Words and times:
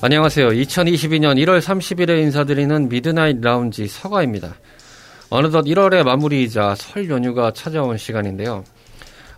안녕하세요. 0.00 0.50
2022년 0.50 1.42
1월 1.42 1.60
30일에 1.60 2.22
인사드리는 2.22 2.88
미드나잇 2.88 3.40
라운지 3.40 3.88
서가입니다. 3.88 4.54
어느덧 5.28 5.64
1월의 5.64 6.04
마무리이자 6.04 6.76
설 6.76 7.10
연휴가 7.10 7.52
찾아온 7.52 7.98
시간인데요. 7.98 8.62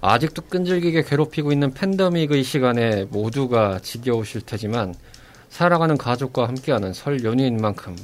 아직도 0.03 0.43
끈질기게 0.43 1.05
괴롭히고 1.05 1.51
있는 1.51 1.73
팬데믹의 1.73 2.45
시간에 2.45 3.07
모두가 3.07 3.79
지겨우실 3.79 4.43
테지만 4.43 4.95
사랑하는 5.49 5.97
가족과 5.97 6.47
함께하는 6.49 6.93
설 6.93 7.25
연휴인 7.25 7.57
만큼 7.57 7.97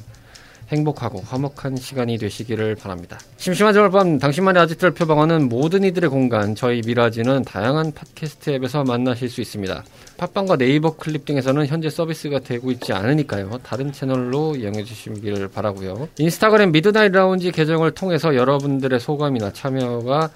행복하고 0.69 1.21
화목한 1.21 1.77
시간이 1.77 2.17
되시기를 2.17 2.75
바랍니다. 2.75 3.19
심심한 3.37 3.73
저녁 3.73 3.91
밤 3.91 4.19
당신만의 4.19 4.61
아지트를 4.63 4.93
표방하는 4.93 5.49
모든 5.49 5.83
이들의 5.83 6.09
공간 6.09 6.55
저희 6.55 6.81
미라지는 6.85 7.43
다양한 7.43 7.93
팟캐스트 7.93 8.49
앱에서 8.51 8.83
만나실 8.83 9.29
수 9.29 9.41
있습니다. 9.41 9.83
팟빵과 10.17 10.57
네이버 10.57 10.95
클립 10.95 11.25
등에서는 11.25 11.65
현재 11.67 11.89
서비스가 11.89 12.39
되고 12.39 12.71
있지 12.71 12.93
않으니까요. 12.93 13.59
다른 13.63 13.91
채널로 13.91 14.55
이용해 14.55 14.83
주시기를 14.83 15.47
바라고요. 15.49 16.09
인스타그램 16.17 16.71
미드나잇 16.71 17.11
라운지 17.11 17.51
계정을 17.51 17.91
통해서 17.91 18.35
여러분들의 18.35 18.99
소감이나 18.99 19.53
참여가 19.53 20.29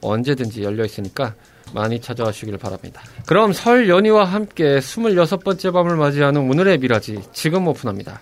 언제든지 0.00 0.62
열려 0.62 0.84
있으니까 0.84 1.34
많이 1.74 2.00
찾아와 2.00 2.32
주시길 2.32 2.56
바랍니다. 2.58 3.02
그럼 3.26 3.52
설 3.52 3.88
연휴와 3.88 4.24
함께 4.24 4.78
26번째 4.78 5.72
밤을 5.72 5.96
맞이하는 5.96 6.48
오늘의 6.48 6.78
미라지 6.78 7.20
지금 7.32 7.66
오픈합니다. 7.66 8.20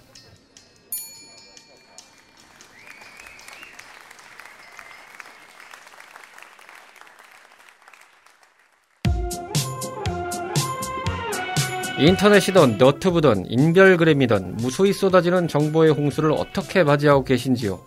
인터넷이든 12.07 12.79
너트브든 12.79 13.47
인별그램이든 13.51 14.59
무수히 14.59 14.93
쏟아지는 14.93 15.49
정보의 15.49 15.91
홍수를 15.91 16.31
어떻게 16.31 16.85
맞이하고 16.85 17.25
계신지요? 17.25 17.81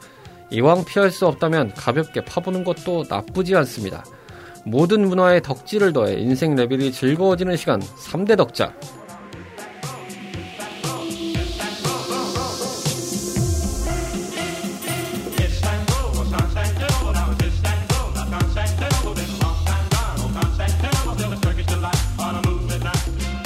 이왕 0.52 0.84
피할 0.84 1.09
수 1.09 1.25
없다면 1.25 1.73
가볍게 1.73 2.25
파보는 2.25 2.66
것도 2.66 3.06
나쁘지 3.08 3.56
않습니다. 3.56 4.03
모든 4.66 5.08
문화에 5.08 5.40
덕질을 5.40 5.94
더해 5.94 6.16
인생 6.16 6.53
레벨이 6.53 6.92
즐거워지는 6.92 7.56
시간 7.56 7.80
3대 7.80 8.36
덕자 8.36 8.73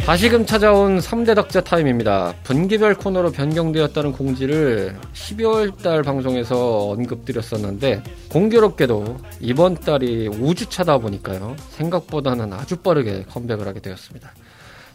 다시금 0.05 0.45
찾아온 0.45 0.99
3대 0.99 1.33
덕자 1.33 1.61
타임입니다. 1.61 2.33
분기별 2.43 2.95
코너로 2.95 3.31
변경되었다는 3.31 4.11
공지를 4.11 4.97
12월 5.13 5.81
달 5.81 6.03
방송에서 6.03 6.89
언급드렸었는데 6.89 8.03
공교롭게도 8.29 9.17
이번 9.39 9.75
달이 9.75 10.27
5주 10.27 10.69
차다 10.69 10.97
보니까요. 10.97 11.55
생각보다는 11.69 12.51
아주 12.51 12.75
빠르게 12.77 13.23
컴백을 13.29 13.65
하게 13.65 13.79
되었습니다. 13.79 14.33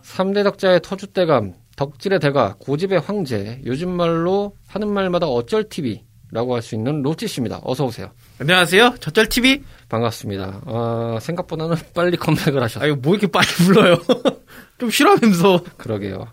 3대 0.03 0.45
덕자의 0.45 0.81
터줏대감, 0.81 1.55
덕질의 1.77 2.21
대가, 2.21 2.57
고집의 2.59 3.01
황제, 3.01 3.63
요즘 3.65 3.89
말로 3.89 4.53
하는 4.69 4.89
말마다 4.93 5.27
어쩔 5.27 5.67
TV 5.71 6.03
라고 6.31 6.55
할 6.55 6.61
수 6.61 6.75
있는 6.75 7.01
로치 7.01 7.27
씨입니다. 7.27 7.61
어서 7.63 7.87
오세요. 7.87 8.11
안녕하세요. 8.39 8.97
저쩔 9.01 9.27
TV 9.27 9.63
반갑습니다. 9.89 10.61
어, 10.67 11.19
생각보다는 11.23 11.77
빨리 11.95 12.19
컴백을 12.19 12.63
하셨어요. 12.63 12.85
아유 12.85 12.99
뭐 13.01 13.15
이렇게 13.15 13.27
빨리 13.29 13.47
불러요? 13.47 13.97
좀 14.79 14.91
싫어하면서. 14.91 15.65
그러게요. 15.77 16.27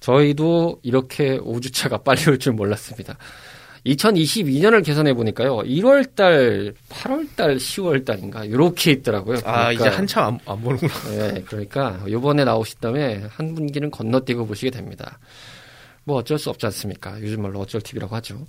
저희도 0.00 0.80
이렇게 0.82 1.38
5주차가 1.38 2.04
빨리 2.04 2.28
올 2.28 2.38
줄 2.38 2.52
몰랐습니다. 2.52 3.16
2022년을 3.86 4.84
계산해 4.84 5.12
보니까요. 5.14 5.58
1월 5.58 6.14
달, 6.14 6.74
8월 6.88 7.28
달, 7.36 7.56
10월 7.56 8.04
달인가 8.04 8.44
이렇게 8.44 8.92
있더라고요. 8.92 9.40
아, 9.44 9.72
이제 9.72 9.88
한참 9.88 10.24
안, 10.24 10.38
안 10.46 10.60
보는구나. 10.62 10.92
네, 11.10 11.42
그러니까 11.46 12.00
요번에 12.08 12.44
나오시다음에 12.44 13.24
한 13.30 13.54
분기는 13.54 13.90
건너뛰고 13.90 14.46
보시게 14.46 14.70
됩니다. 14.70 15.18
뭐 16.04 16.16
어쩔 16.16 16.38
수 16.38 16.48
없지 16.50 16.64
않습니까? 16.66 17.20
요즘 17.20 17.42
말로 17.42 17.60
어쩔 17.60 17.80
TV라고 17.82 18.14
하죠. 18.16 18.46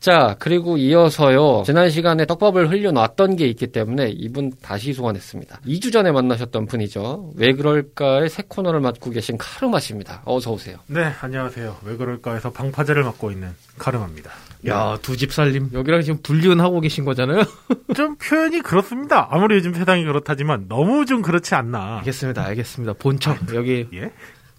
자, 0.00 0.36
그리고 0.38 0.76
이어서요. 0.76 1.64
지난 1.66 1.90
시간에 1.90 2.24
떡밥을 2.24 2.70
흘려놨던 2.70 3.36
게 3.36 3.46
있기 3.48 3.68
때문에 3.68 4.08
이분 4.10 4.52
다시 4.62 4.92
소환했습니다. 4.92 5.60
2주 5.66 5.92
전에 5.92 6.12
만나셨던 6.12 6.66
분이죠. 6.66 7.32
왜 7.36 7.52
그럴까의 7.52 8.28
새 8.28 8.44
코너를 8.46 8.80
맡고 8.80 9.10
계신 9.10 9.36
카르마 9.38 9.80
씨입니다. 9.80 10.22
어서 10.24 10.52
오세요. 10.52 10.76
네, 10.86 11.12
안녕하세요. 11.20 11.78
왜 11.84 11.96
그럴까에서 11.96 12.52
방파제를 12.52 13.02
맡고 13.04 13.30
있는 13.32 13.48
카르마입니다. 13.78 14.30
야, 14.66 14.98
두집 15.02 15.32
살림. 15.32 15.70
여기랑 15.72 16.02
지금 16.02 16.20
불륜하고 16.22 16.80
계신 16.80 17.04
거잖아요? 17.04 17.42
좀 17.94 18.16
표현이 18.16 18.60
그렇습니다. 18.60 19.28
아무리 19.30 19.56
요즘 19.56 19.72
세상이 19.74 20.04
그렇다지만 20.04 20.66
너무 20.68 21.06
좀 21.06 21.22
그렇지 21.22 21.54
않나. 21.54 21.98
알겠습니다, 21.98 22.44
알겠습니다. 22.44 22.94
본척. 22.94 23.54
여기, 23.54 23.86
예? 23.94 24.10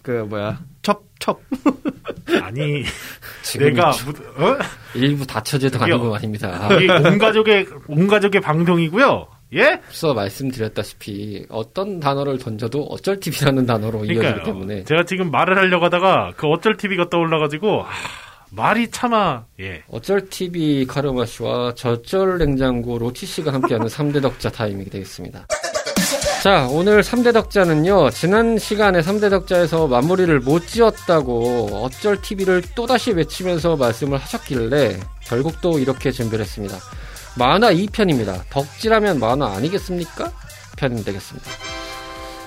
그, 0.02 0.10
뭐야. 0.28 0.60
척, 0.82 1.04
척. 1.18 1.40
아니, 2.42 2.84
지금 3.42 3.66
내가, 3.74 3.90
어? 3.90 4.58
일부 4.94 5.26
다처제도 5.26 5.78
저기요. 5.78 5.94
아니고 5.94 6.14
아닙니다. 6.16 6.68
온 7.04 7.18
가족의, 7.18 7.66
온 7.88 8.06
가족의 8.06 8.40
방송이고요. 8.40 9.26
예? 9.54 9.64
앞서 9.86 10.14
말씀드렸다시피 10.14 11.44
어떤 11.48 11.98
단어를 11.98 12.38
던져도 12.38 12.84
어쩔 12.84 13.18
TV라는 13.18 13.66
단어로 13.66 14.04
이어지기 14.04 14.18
그러니까요. 14.18 14.44
때문에 14.44 14.84
제가 14.84 15.04
지금 15.04 15.30
말을 15.30 15.58
하려고 15.58 15.86
하다가 15.86 16.34
그 16.36 16.46
어쩔 16.46 16.76
TV가 16.76 17.10
떠올라가지고, 17.10 17.82
아, 17.82 17.88
말이 18.52 18.90
차마, 18.90 19.44
예. 19.60 19.82
어쩔 19.90 20.28
TV 20.28 20.86
카르마 20.86 21.26
씨와 21.26 21.74
저쩔 21.74 22.38
냉장고 22.38 22.98
로치 22.98 23.26
씨가 23.26 23.52
함께하는 23.52 23.88
3대 23.88 24.22
덕자 24.22 24.50
타임이 24.50 24.84
되겠습니다. 24.86 25.46
자, 26.42 26.66
오늘 26.70 27.02
3대 27.02 27.34
덕자는요, 27.34 28.08
지난 28.10 28.56
시간에 28.56 29.00
3대 29.00 29.28
덕자에서 29.28 29.88
마무리를 29.88 30.40
못 30.40 30.66
지었다고 30.66 31.68
어쩔 31.82 32.18
TV를 32.22 32.62
또다시 32.74 33.12
외치면서 33.12 33.76
말씀을 33.76 34.16
하셨길래, 34.16 35.00
결국 35.22 35.60
또 35.60 35.78
이렇게 35.78 36.10
준비를 36.10 36.42
했습니다. 36.42 36.78
만화 37.38 37.70
2편입니다. 37.70 38.40
덕질하면 38.48 39.18
만화 39.20 39.48
아니겠습니까? 39.52 40.32
편이 40.78 41.04
되겠습니다. 41.04 41.50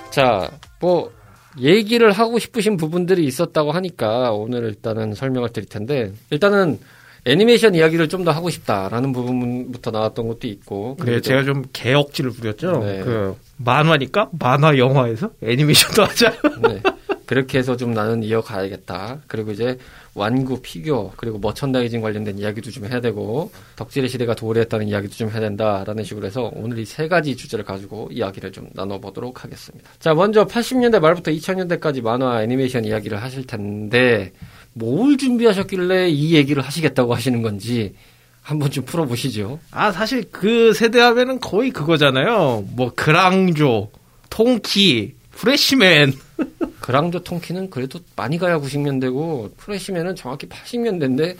자, 0.09 0.49
뭐, 0.79 1.11
얘기를 1.59 2.11
하고 2.11 2.39
싶으신 2.39 2.77
부분들이 2.77 3.25
있었다고 3.25 3.73
하니까 3.73 4.31
오늘 4.31 4.63
일단은 4.63 5.13
설명을 5.13 5.49
드릴 5.49 5.69
텐데, 5.69 6.11
일단은 6.31 6.79
애니메이션 7.25 7.73
이야기를 7.75 8.09
좀 8.09 8.23
더 8.23 8.31
하고 8.31 8.49
싶다라는 8.49 9.11
부분부터 9.11 9.91
나왔던 9.91 10.27
것도 10.29 10.47
있고, 10.47 10.95
네, 11.05 11.19
제가 11.19 11.43
좀 11.43 11.63
개억지를 11.73 12.31
부렸죠. 12.31 12.79
네. 12.83 13.01
그, 13.03 13.35
만화니까? 13.57 14.29
만화 14.39 14.77
영화에서? 14.77 15.29
애니메이션도 15.41 16.03
하자. 16.07 16.31
네. 16.61 16.81
그렇게 17.25 17.57
해서 17.57 17.75
좀 17.77 17.93
나는 17.93 18.21
이어가야겠다. 18.23 19.19
그리고 19.27 19.51
이제 19.51 19.77
완구, 20.13 20.61
피규어, 20.61 21.11
그리고 21.17 21.39
머천다이징 21.39 22.01
관련된 22.01 22.37
이야기도 22.37 22.69
좀 22.71 22.85
해야 22.85 23.01
되고, 23.01 23.51
덕질의 23.77 24.07
시대가 24.09 24.35
도래했다는 24.35 24.87
이야기도 24.87 25.13
좀 25.15 25.29
해야 25.29 25.39
된다라는 25.39 26.03
식으로 26.03 26.27
해서 26.27 26.51
오늘 26.55 26.79
이 26.79 26.85
세 26.85 27.07
가지 27.07 27.35
주제를 27.35 27.65
가지고 27.65 28.07
이야기를 28.11 28.51
좀 28.51 28.69
나눠보도록 28.73 29.43
하겠습니다. 29.43 29.89
자, 29.99 30.13
먼저 30.13 30.45
80년대 30.45 30.99
말부터 30.99 31.31
2000년대까지 31.31 32.01
만화 32.01 32.43
애니메이션 32.43 32.85
이야기를 32.85 33.21
하실 33.21 33.47
텐데, 33.47 34.31
뭘 34.73 35.17
준비하셨길래 35.17 36.09
이 36.09 36.33
얘기를 36.33 36.63
하시겠다고 36.63 37.13
하시는 37.13 37.41
건지 37.41 37.95
한번 38.41 38.71
좀 38.71 38.83
풀어보시죠. 38.85 39.59
아, 39.71 39.91
사실 39.91 40.25
그 40.31 40.73
세대 40.73 40.99
하면은 40.99 41.39
거의 41.39 41.71
그거잖아요. 41.71 42.65
뭐, 42.75 42.91
그랑조, 42.93 43.89
통키, 44.29 45.15
프레시맨. 45.31 46.13
그랑드 46.81 47.23
통키는 47.23 47.69
그래도 47.69 47.99
많이 48.15 48.37
가야 48.37 48.59
90년대고 48.59 49.55
프레시맨은 49.55 50.15
정확히 50.17 50.47
80년대인데 50.47 51.37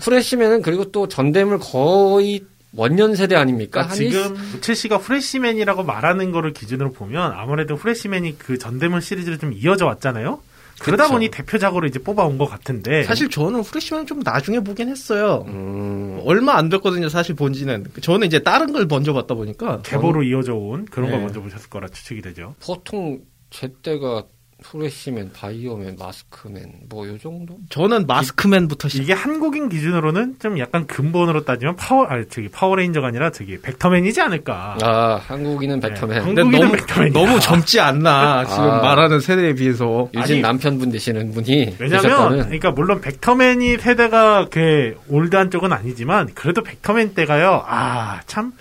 프레시맨은 0.00 0.62
그리고 0.62 0.90
또 0.90 1.08
전대물 1.08 1.58
거의 1.58 2.42
원년 2.74 3.14
세대 3.14 3.36
아닙니까? 3.36 3.86
그러니까 3.86 3.94
지금 3.94 4.60
첼시가 4.60 4.98
프레시맨이라고 4.98 5.82
말하는 5.82 6.30
거를 6.30 6.52
기준으로 6.52 6.92
보면 6.92 7.32
아무래도 7.32 7.76
프레시맨이 7.76 8.38
그 8.38 8.58
전대문 8.58 9.00
시리즈를 9.00 9.38
좀 9.38 9.52
이어져 9.52 9.86
왔잖아요. 9.86 10.40
그러다 10.80 11.04
그쵸. 11.04 11.14
보니 11.14 11.28
대표작으로 11.30 11.86
이제 11.86 11.98
뽑아온 11.98 12.38
것 12.38 12.46
같은데 12.46 13.02
사실 13.04 13.28
저는 13.30 13.60
후레쉬맨 13.60 14.06
좀 14.06 14.20
나중에 14.20 14.60
보긴 14.60 14.88
했어요. 14.88 15.44
음, 15.48 16.20
얼마 16.24 16.54
안 16.56 16.68
됐거든요, 16.68 17.08
사실 17.08 17.34
본지는. 17.34 17.84
저는 18.00 18.26
이제 18.26 18.40
다른 18.42 18.72
걸 18.72 18.86
먼저 18.86 19.12
봤다 19.12 19.34
보니까. 19.34 19.80
계보로 19.82 20.22
이어져 20.24 20.54
온 20.54 20.84
그런 20.86 21.10
걸 21.10 21.18
네. 21.18 21.24
먼저 21.24 21.40
보셨을 21.40 21.70
거라 21.70 21.88
추측이 21.88 22.20
되죠. 22.22 22.54
보통 22.60 23.20
제 23.50 23.68
때가 23.82 24.24
프레시맨, 24.64 25.32
바이오맨, 25.32 25.96
마스크맨 25.98 26.72
뭐 26.88 27.06
요 27.06 27.18
정도? 27.18 27.58
저는 27.68 28.06
마스크맨부터 28.06 28.88
시작. 28.88 29.02
이게 29.04 29.12
한국인 29.12 29.68
기준으로는 29.68 30.36
좀 30.40 30.58
약간 30.58 30.86
근본으로 30.86 31.44
따지면 31.44 31.76
파워 31.76 32.06
아 32.06 32.22
저기 32.30 32.48
파워레인저가 32.48 33.06
아니라 33.08 33.30
저기 33.30 33.60
벡터맨이지 33.60 34.20
않을까. 34.22 34.78
아 34.82 35.20
한국인은 35.26 35.80
네. 35.80 35.88
벡터맨. 35.90 36.16
한국- 36.22 36.34
근데 36.34 36.40
한국인은 36.42 36.68
너무, 36.68 36.76
벡터맨이야. 36.86 37.12
너무 37.12 37.40
젊지 37.40 37.80
않나, 37.80 38.44
지금 38.46 38.64
아. 38.64 38.80
말하는 38.80 39.20
세대에 39.20 39.54
비해서. 39.54 40.08
유진 40.14 40.36
아니, 40.36 40.40
남편분 40.40 40.90
되시는 40.90 41.32
분이 41.32 41.76
왜냐면. 41.78 42.28
그러니까 42.44 42.70
물론 42.70 43.00
벡터맨이 43.02 43.76
세대가 43.78 44.48
그 44.50 44.96
old한 45.08 45.50
쪽은 45.50 45.70
아니지만 45.72 46.30
그래도 46.34 46.62
벡터맨 46.62 47.14
때가요. 47.14 47.62
아, 47.66 48.20
참 48.26 48.52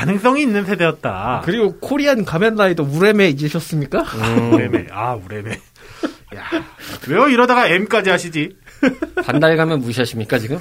가능성이 0.00 0.42
있는 0.42 0.66
세대였다. 0.66 1.40
그리고 1.46 1.78
코리안 1.80 2.26
가면라이더 2.26 2.82
우레메 2.82 3.30
잊으셨습니까? 3.30 4.02
음, 4.02 4.52
우레메. 4.52 4.88
아, 4.90 5.14
우레메. 5.14 5.52
야. 5.52 6.42
왜요 7.08 7.28
이러다가 7.28 7.66
M까지 7.68 8.10
하시지? 8.10 8.50
반달 9.24 9.56
가면 9.56 9.80
무시하십니까 9.80 10.38
지금? 10.38 10.58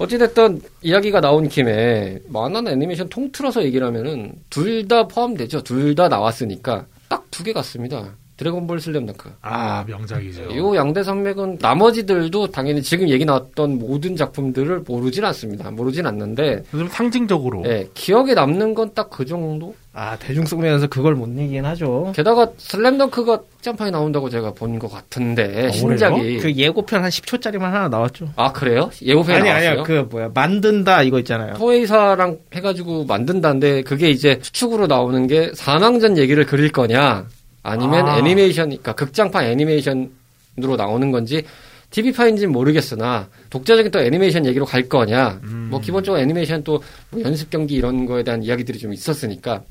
어찌됐든 0.00 0.62
이야기가 0.82 1.20
나온 1.20 1.46
김에 1.48 2.18
만화나 2.28 2.72
애니메이션 2.72 3.08
통틀어서 3.08 3.62
얘기를 3.62 3.86
하면은 3.86 4.32
둘 4.50 4.88
다 4.88 5.06
포함되죠. 5.06 5.62
둘 5.62 5.94
다 5.94 6.08
나왔으니까 6.08 6.86
딱 7.08 7.30
두 7.30 7.44
개 7.44 7.52
같습니다. 7.52 8.16
드래곤볼 8.44 8.80
슬램 8.80 9.04
덩크. 9.04 9.30
아, 9.42 9.84
명작이죠. 9.86 10.56
요 10.56 10.74
양대 10.74 11.02
산맥은 11.02 11.58
나머지들도 11.60 12.46
당연히 12.46 12.82
지금 12.82 13.10
얘기 13.10 13.26
나왔던 13.26 13.78
모든 13.78 14.16
작품들을 14.16 14.84
모르진 14.88 15.26
않습니다. 15.26 15.70
모르진 15.70 16.06
않는데 16.06 16.62
좀 16.70 16.88
상징적으로. 16.88 17.62
예, 17.66 17.86
기억에 17.92 18.32
남는 18.32 18.74
건 18.74 18.94
딱 18.94 19.10
그 19.10 19.26
정도? 19.26 19.74
아, 19.92 20.16
대중성면에서 20.16 20.86
그걸 20.86 21.14
못 21.16 21.28
얘기긴 21.36 21.64
하죠. 21.66 22.12
게다가 22.16 22.48
슬램덩크가 22.56 23.40
짬판이 23.60 23.90
나온다고 23.90 24.30
제가 24.30 24.52
본 24.54 24.78
것 24.78 24.90
같은데 24.90 25.66
어, 25.66 25.70
신작이 25.72 26.38
그 26.38 26.54
예고편 26.54 27.02
한 27.04 27.10
10초짜리만 27.10 27.60
하나 27.60 27.88
나왔죠. 27.88 28.30
아 28.36 28.52
그래요? 28.52 28.88
예고편에 29.02 29.36
아니, 29.38 29.48
나왔어요? 29.48 29.70
아니야. 29.70 29.82
그, 29.82 30.08
뭐야, 30.10 30.30
만든다, 30.32 31.02
이거 31.02 31.18
있잖아요. 31.18 31.54
토웨이사랑 31.54 32.38
해가지고 32.54 33.04
만든다는데 33.04 33.82
그게 33.82 34.08
이제 34.08 34.38
추측으로 34.38 34.86
나오는 34.86 35.26
게 35.26 35.50
사망전 35.54 36.16
얘기를 36.16 36.46
그릴 36.46 36.70
거냐 36.72 37.26
아니면 37.62 38.08
아. 38.08 38.18
애니메이션 38.18 38.68
그러니까 38.68 38.94
극장판 38.94 39.44
애니메이션으로 39.44 40.76
나오는 40.76 41.10
건지 41.10 41.44
TV파인지는 41.90 42.52
모르겠으나 42.52 43.28
독자적인 43.50 43.90
또 43.90 44.00
애니메이션 44.00 44.46
얘기로 44.46 44.64
갈 44.64 44.88
거냐 44.88 45.40
음. 45.42 45.68
뭐 45.70 45.80
기본적으로 45.80 46.20
애니메이션 46.22 46.62
또 46.64 46.80
뭐 47.10 47.22
연습 47.22 47.50
경기 47.50 47.74
이런 47.74 48.06
거에 48.06 48.22
대한 48.22 48.42
이야기들이 48.42 48.78
좀 48.78 48.92
있었으니까 48.92 49.62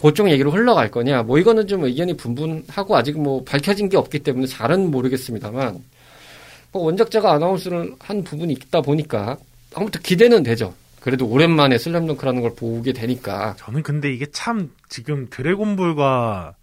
그쪽 0.00 0.30
얘기로 0.30 0.50
흘러갈 0.50 0.90
거냐 0.90 1.22
뭐 1.22 1.38
이거는 1.38 1.66
좀 1.66 1.84
의견이 1.84 2.16
분분하고 2.16 2.96
아직 2.96 3.20
뭐 3.20 3.44
밝혀진 3.44 3.88
게 3.88 3.96
없기 3.96 4.20
때문에 4.20 4.46
잘은 4.46 4.90
모르겠습니다만 4.90 5.78
뭐 6.72 6.82
원작자가 6.84 7.34
announce를 7.34 7.94
한 8.00 8.24
부분이 8.24 8.52
있다 8.54 8.80
보니까 8.80 9.36
아무튼 9.74 10.00
기대는 10.02 10.42
되죠. 10.42 10.74
그래도 11.00 11.26
오랜만에 11.26 11.78
슬램덩크라는 11.78 12.40
걸 12.42 12.54
보게 12.54 12.92
되니까 12.92 13.54
저는 13.58 13.82
근데 13.82 14.12
이게 14.12 14.26
참 14.32 14.70
지금 14.88 15.28
드래곤볼과 15.30 16.54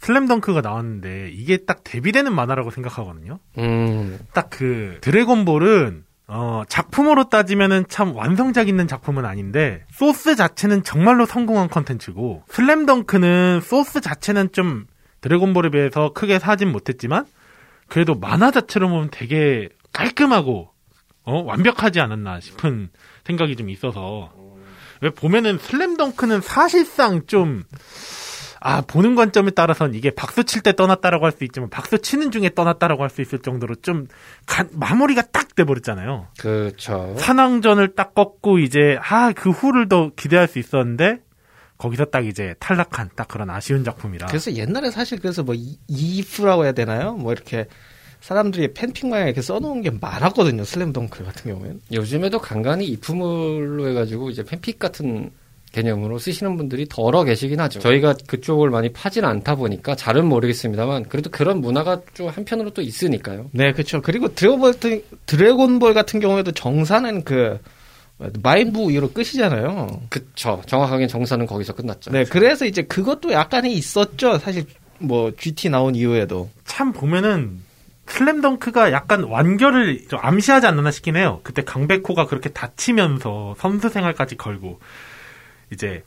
슬램덩크가 0.00 0.60
나왔는데 0.60 1.30
이게 1.32 1.56
딱 1.58 1.82
대비되는 1.84 2.32
만화라고 2.34 2.70
생각하거든요. 2.70 3.38
음 3.58 4.18
딱 4.34 4.48
그 4.50 4.98
드래곤볼은 5.00 6.04
어 6.28 6.62
작품으로 6.68 7.28
따지면은 7.28 7.84
참 7.88 8.14
완성도 8.16 8.68
있는 8.68 8.88
작품은 8.88 9.24
아닌데 9.24 9.84
소스 9.92 10.34
자체는 10.36 10.82
정말로 10.82 11.24
성공한 11.24 11.68
컨텐츠고 11.68 12.44
슬램덩크는 12.48 13.60
소스 13.62 14.00
자체는 14.00 14.50
좀 14.52 14.86
드래곤볼에 15.20 15.70
비해서 15.70 16.12
크게 16.12 16.38
사진 16.38 16.70
못했지만 16.72 17.26
그래도 17.88 18.14
만화 18.16 18.50
자체로 18.50 18.88
보면 18.88 19.08
되게 19.12 19.68
깔끔하고 19.92 20.70
어 21.24 21.42
완벽하지 21.42 22.00
않았나 22.00 22.40
싶은 22.40 22.90
생각이 23.24 23.56
좀 23.56 23.70
있어서 23.70 24.32
왜 25.00 25.10
보면은 25.10 25.58
슬램덩크는 25.58 26.40
사실상 26.40 27.26
좀 27.26 27.62
아, 28.60 28.80
보는 28.80 29.14
관점에 29.16 29.50
따라서는 29.50 29.94
이게 29.94 30.10
박수 30.10 30.44
칠 30.44 30.62
때 30.62 30.74
떠났다라고 30.74 31.24
할 31.26 31.32
수 31.32 31.44
있지만 31.44 31.68
박수 31.70 31.98
치는 31.98 32.30
중에 32.30 32.50
떠났다라고 32.54 33.02
할 33.02 33.10
수 33.10 33.20
있을 33.22 33.38
정도로 33.40 33.76
좀 33.76 34.06
간- 34.46 34.68
마무리가 34.72 35.22
딱 35.32 35.54
돼버렸잖아요. 35.54 36.28
그렇죠. 36.38 37.14
산왕전을 37.18 37.94
딱 37.94 38.14
꺾고 38.14 38.58
이제 38.58 38.98
아, 39.02 39.32
그 39.32 39.50
후를 39.50 39.88
더 39.88 40.10
기대할 40.16 40.48
수 40.48 40.58
있었는데 40.58 41.20
거기서 41.78 42.06
딱 42.06 42.24
이제 42.26 42.54
탈락한 42.58 43.10
딱 43.16 43.28
그런 43.28 43.50
아쉬운 43.50 43.84
작품이라. 43.84 44.28
그래서 44.28 44.52
옛날에 44.54 44.90
사실 44.90 45.18
그래서 45.20 45.42
뭐 45.42 45.54
이- 45.54 45.78
이프라고 45.88 46.64
해야 46.64 46.72
되나요? 46.72 47.12
뭐 47.14 47.32
이렇게 47.32 47.66
사람들이 48.20 48.72
팬픽 48.72 49.06
마냥 49.08 49.26
이렇게 49.28 49.42
써놓은 49.42 49.82
게 49.82 49.90
많았거든요. 49.90 50.64
슬램덩크 50.64 51.22
같은 51.24 51.52
경우에는. 51.52 51.80
요즘에도 51.92 52.38
간간히 52.40 52.86
이품으로 52.86 53.88
해가지고 53.88 54.30
이제 54.30 54.42
팬픽 54.42 54.78
같은 54.78 55.30
개념으로 55.72 56.18
쓰시는 56.18 56.56
분들이 56.56 56.86
더러 56.88 57.24
계시긴 57.24 57.60
하죠. 57.60 57.80
저희가 57.80 58.14
그쪽을 58.26 58.70
많이 58.70 58.92
파지는 58.92 59.28
않다 59.28 59.56
보니까 59.56 59.94
잘은 59.94 60.26
모르겠습니다만 60.26 61.04
그래도 61.04 61.30
그런 61.30 61.60
문화가 61.60 62.00
좀 62.14 62.28
한편으로 62.28 62.70
또 62.70 62.82
있으니까요. 62.82 63.50
네, 63.52 63.72
그렇죠. 63.72 64.00
그리고 64.00 64.34
드래곤볼 64.34 64.72
같은, 64.72 65.02
드래곤볼 65.26 65.94
같은 65.94 66.20
경우에도 66.20 66.52
정사는 66.52 67.24
그 67.24 67.58
마인부 68.42 68.90
이후로 68.90 69.12
끝이잖아요. 69.12 70.02
그쵸. 70.08 70.62
정확하게 70.66 71.06
정사는 71.06 71.44
거기서 71.46 71.74
끝났죠. 71.74 72.10
네, 72.10 72.24
그래서 72.24 72.64
이제 72.64 72.82
그것도 72.82 73.32
약간이 73.32 73.72
있었죠. 73.74 74.38
사실 74.38 74.64
뭐 74.98 75.32
GT 75.36 75.68
나온 75.68 75.94
이후에도. 75.94 76.48
참 76.64 76.92
보면은 76.92 77.60
슬램덩크가 78.06 78.92
약간 78.92 79.24
완결을 79.24 80.06
좀 80.08 80.18
암시하지 80.22 80.66
않나 80.66 80.90
싶긴 80.90 81.16
해요. 81.16 81.40
그때 81.42 81.62
강백호가 81.62 82.26
그렇게 82.26 82.50
다치면서 82.50 83.56
선수 83.58 83.88
생활까지 83.88 84.36
걸고 84.36 84.78
이제 85.72 86.02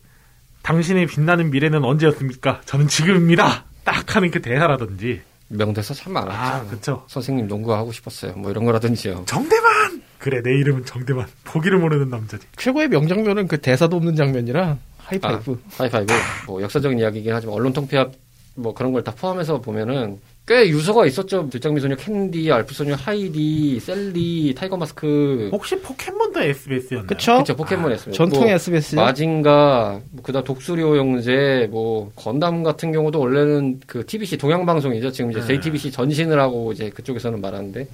당신의 0.64 1.08
빛나는 1.08 1.52
미래는 1.52 1.84
언제였습니까? 1.84 2.62
저는 2.66 2.88
지금입니다. 2.88 3.66
딱 3.84 4.16
하는 4.16 4.30
그 4.32 4.42
대사라든지 4.42 5.22
명대사 5.48 5.94
참 5.94 6.14
많았죠. 6.14 6.38
아 6.38 6.66
그쵸 6.70 7.04
선생님 7.08 7.48
농구하고 7.48 7.92
싶었어요. 7.92 8.34
뭐 8.34 8.52
이런 8.52 8.66
거라든지요. 8.66 9.24
정대만 9.26 10.04
그래 10.20 10.42
내 10.44 10.52
이름은 10.60 10.86
정대만 10.86 11.26
포기를 11.46 11.80
모르는 11.80 12.10
남자지. 12.10 12.46
최고의 12.58 12.90
명장면은 12.90 13.48
그 13.48 13.60
대사도 13.60 13.96
없는 13.98 14.16
장면이라 14.16 14.78
하이파이브. 14.98 15.60
하이파이브. 15.78 16.14
뭐 16.46 16.62
역사적인 16.62 17.00
이야기이긴 17.00 17.34
하지만 17.34 17.56
언론 17.56 17.74
통폐합 17.74 18.12
뭐 18.56 18.74
그런 18.74 18.92
걸 18.92 19.04
다 19.04 19.14
포함해서 19.16 19.62
보면은 19.62 20.20
꽤 20.50 20.68
유서가 20.68 21.06
있었죠. 21.06 21.48
들장미 21.48 21.80
소녀 21.80 21.96
캔디, 21.96 22.52
알프스 22.52 22.74
소녀 22.74 22.96
하이디, 22.96 23.80
샐리, 23.80 24.56
타이거 24.58 24.78
마스크. 24.78 25.48
혹시 25.52 25.80
포켓몬도 25.80 26.42
SBS였나요? 26.42 27.06
그쵸? 27.06 27.34
그렇죠. 27.34 27.56
포켓몬 27.56 27.92
했습니다. 27.92 28.18
전통의 28.18 28.48
뭐 28.48 28.56
SBS. 28.56 28.96
마징가, 28.96 30.02
뭐 30.10 30.24
그다음 30.24 30.44
독수리 30.44 30.91
오 30.91 30.98
형제, 30.98 31.68
뭐 31.70 32.12
건담 32.16 32.64
같은 32.64 32.92
경우도 32.92 33.20
원래는 33.20 33.82
그 33.86 34.04
TBC 34.04 34.40
동양 34.40 34.66
방송이죠. 34.66 35.12
지금 35.12 35.30
이제 35.30 35.40
네. 35.40 35.46
JTBC 35.46 35.92
전신을 35.92 36.40
하고 36.40 36.72
이제 36.72 36.90
그쪽에서는 36.90 37.40
말하는데 37.40 37.88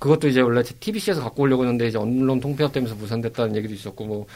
그것도 0.00 0.26
이제 0.26 0.40
원래 0.40 0.64
TBC에서 0.64 1.22
갖고 1.22 1.44
오려고 1.44 1.62
했는데 1.62 1.86
이제 1.86 1.96
언론 1.96 2.40
통폐합 2.40 2.72
되면서 2.72 2.96
무산됐다는 2.96 3.54
얘기도 3.54 3.72
있었고 3.72 4.04
뭐 4.04 4.26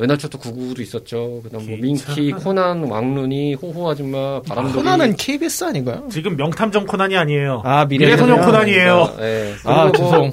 은하철도 0.00 0.38
99도 0.38 0.80
있었죠. 0.80 1.40
그다음 1.42 1.66
뭐. 1.66 1.76
민키, 1.76 2.32
코난, 2.32 2.84
왕눈이, 2.84 3.54
호호 3.54 3.90
아줌마, 3.90 4.40
바람돌이. 4.42 4.74
코나는 4.74 5.14
KBS 5.16 5.64
아닌가요? 5.64 6.08
지금 6.10 6.36
명탐정 6.36 6.86
코난이 6.86 7.16
아니에요. 7.16 7.62
아, 7.64 7.84
미래소년. 7.84 8.40
코난이에요. 8.40 9.16
예. 9.20 9.54
아, 9.64 9.90
그리고 9.90 10.10
뭐 10.10 10.32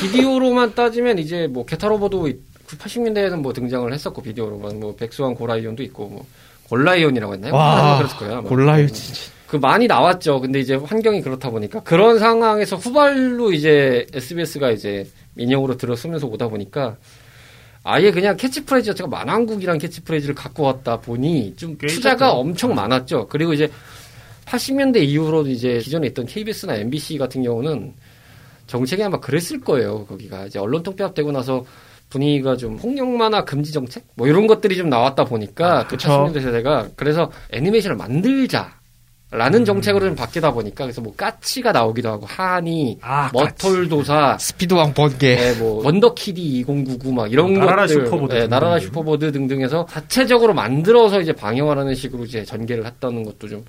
비디오로만 0.00 0.74
따지면 0.74 1.18
이제 1.18 1.46
뭐 1.46 1.64
게타로버도 1.64 2.28
80년대에는 2.78 3.36
뭐 3.36 3.52
등장을 3.52 3.92
했었고 3.92 4.22
비디오로만 4.22 4.80
뭐 4.80 4.94
백수왕 4.96 5.34
고라이온도 5.34 5.82
있고 5.84 6.08
뭐 6.08 6.26
골라이온이라고 6.68 7.34
했나요? 7.34 7.54
와, 7.54 7.98
그랬을 7.98 8.16
거예요. 8.18 8.34
아마. 8.38 8.48
골라요, 8.48 8.86
진짜. 8.88 9.30
그 9.48 9.56
많이 9.56 9.88
나왔죠. 9.88 10.40
근데 10.40 10.60
이제 10.60 10.76
환경이 10.76 11.22
그렇다 11.22 11.50
보니까 11.50 11.80
그런 11.80 12.20
상황에서 12.20 12.76
후발로 12.76 13.52
이제 13.52 14.06
SBS가 14.14 14.70
이제 14.70 15.04
민영으로 15.36 15.76
들어서면서 15.76 16.28
오다 16.28 16.46
보니까 16.48 16.96
아예 17.82 18.10
그냥 18.10 18.36
캐치프레이즈 18.36 18.90
자체가 18.90 19.08
만화 19.08 19.29
왕국이라는 19.29 19.78
캐치프레이즈를 19.78 20.34
갖고 20.34 20.64
왔다 20.64 21.00
보니 21.00 21.54
좀 21.56 21.67
꽤 21.67 21.86
투자가. 21.86 22.32
엄청 22.32 22.74
많았죠. 22.74 23.28
그리고 23.28 23.52
이제 23.52 23.70
80년대 24.44 25.02
이후로 25.02 25.46
이제 25.46 25.78
기존에 25.78 26.08
있던 26.08 26.26
KBS나 26.26 26.76
MBC 26.76 27.18
같은 27.18 27.42
경우는 27.42 27.94
정책이 28.66 29.02
아마 29.02 29.18
그랬을 29.18 29.60
거예요. 29.60 30.04
거기가 30.06 30.46
이제 30.46 30.58
언론 30.58 30.82
통폐합되고 30.82 31.32
나서 31.32 31.64
분위기가 32.10 32.56
좀 32.56 32.76
폭력 32.76 33.08
만화 33.08 33.44
금지 33.44 33.72
정책 33.72 34.04
뭐 34.14 34.26
이런 34.26 34.46
것들이 34.46 34.76
좀 34.76 34.90
나왔다 34.90 35.24
보니까 35.24 35.80
아, 35.80 35.82
그 35.84 35.90
그쵸. 35.96 36.08
80년대 36.08 36.42
세대가 36.42 36.88
그래서 36.96 37.30
애니메이션을 37.52 37.96
만들자. 37.96 38.79
라는 39.32 39.64
정책으로 39.64 40.06
좀 40.06 40.16
바뀌다 40.16 40.50
보니까 40.52 40.84
그래서 40.84 41.00
뭐 41.00 41.14
까치가 41.16 41.70
나오기도 41.70 42.08
하고 42.08 42.26
하니 42.26 42.98
아, 43.00 43.30
머털도사 43.32 44.38
스피드왕 44.38 44.92
번개. 44.92 45.36
네, 45.36 45.54
뭐 45.54 45.84
원더키디 45.84 46.42
2099 46.60 47.12
막 47.12 47.30
이런 47.30 47.56
어, 47.56 47.60
날아라 47.60 47.82
것들, 47.86 48.06
슈퍼보드 48.06 48.34
네. 48.34 48.46
날아라 48.48 48.80
슈퍼보드 48.80 49.30
등등해서 49.30 49.86
자체적으로 49.88 50.52
만들어서 50.52 51.20
이제 51.20 51.32
방영하라는 51.32 51.94
식으로 51.94 52.24
이제 52.24 52.44
전개를 52.44 52.84
했다는 52.86 53.22
것도 53.22 53.48
좀 53.48 53.64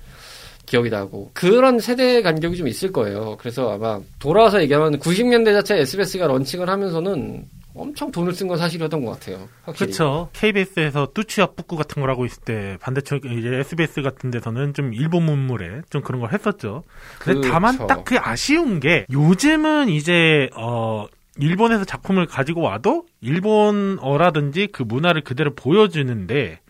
기억이 0.66 0.90
나고 0.90 1.30
그런 1.32 1.78
세대 1.78 2.22
간격이 2.22 2.56
좀 2.56 2.66
있을 2.66 2.90
거예요. 2.90 3.36
그래서 3.38 3.72
아마 3.72 4.00
돌아와서 4.18 4.60
얘기하면 4.62 4.98
90년대 4.98 5.52
자체 5.52 5.76
SBS가 5.76 6.26
런칭을 6.26 6.68
하면서는 6.68 7.44
엄청 7.74 8.10
돈을 8.12 8.34
쓴 8.34 8.48
건 8.48 8.58
사실이었던 8.58 9.04
것 9.04 9.12
같아요. 9.12 9.48
그렇죠. 9.76 10.28
KBS에서 10.34 11.08
뚜치와 11.14 11.48
뿌꾸 11.56 11.76
같은 11.76 12.00
걸 12.00 12.10
하고 12.10 12.26
있을 12.26 12.42
때 12.42 12.76
반대쪽 12.80 13.24
이제 13.24 13.48
SBS 13.48 14.02
같은 14.02 14.30
데서는 14.30 14.74
좀 14.74 14.92
일본 14.92 15.24
문물에 15.24 15.82
좀 15.90 16.02
그런 16.02 16.20
걸 16.20 16.32
했었죠. 16.32 16.82
근데 17.18 17.40
그쵸. 17.40 17.50
다만 17.52 17.86
딱 17.86 18.04
그 18.04 18.18
아쉬운 18.20 18.78
게 18.80 19.06
요즘은 19.10 19.88
이제 19.88 20.50
어 20.56 21.06
일본에서 21.38 21.84
작품을 21.84 22.26
가지고 22.26 22.60
와도 22.60 23.06
일본어라든지 23.22 24.68
그 24.72 24.82
문화를 24.82 25.22
그대로 25.22 25.54
보여주는데 25.54 26.60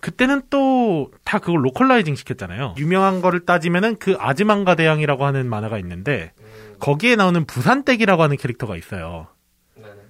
그때는 0.00 0.42
또 0.50 1.10
다 1.24 1.38
그걸 1.38 1.64
localizing 1.64 2.14
시켰잖아요. 2.16 2.74
유명한 2.76 3.22
거를 3.22 3.46
따지면은 3.46 3.96
그 3.98 4.14
아즈만가 4.18 4.74
대왕이라고 4.74 5.24
하는 5.24 5.48
만화가 5.48 5.78
있는데 5.78 6.32
거기에 6.80 7.16
나오는 7.16 7.44
부산댁이라고 7.46 8.22
하는 8.22 8.36
캐릭터가 8.36 8.76
있어요. 8.76 9.28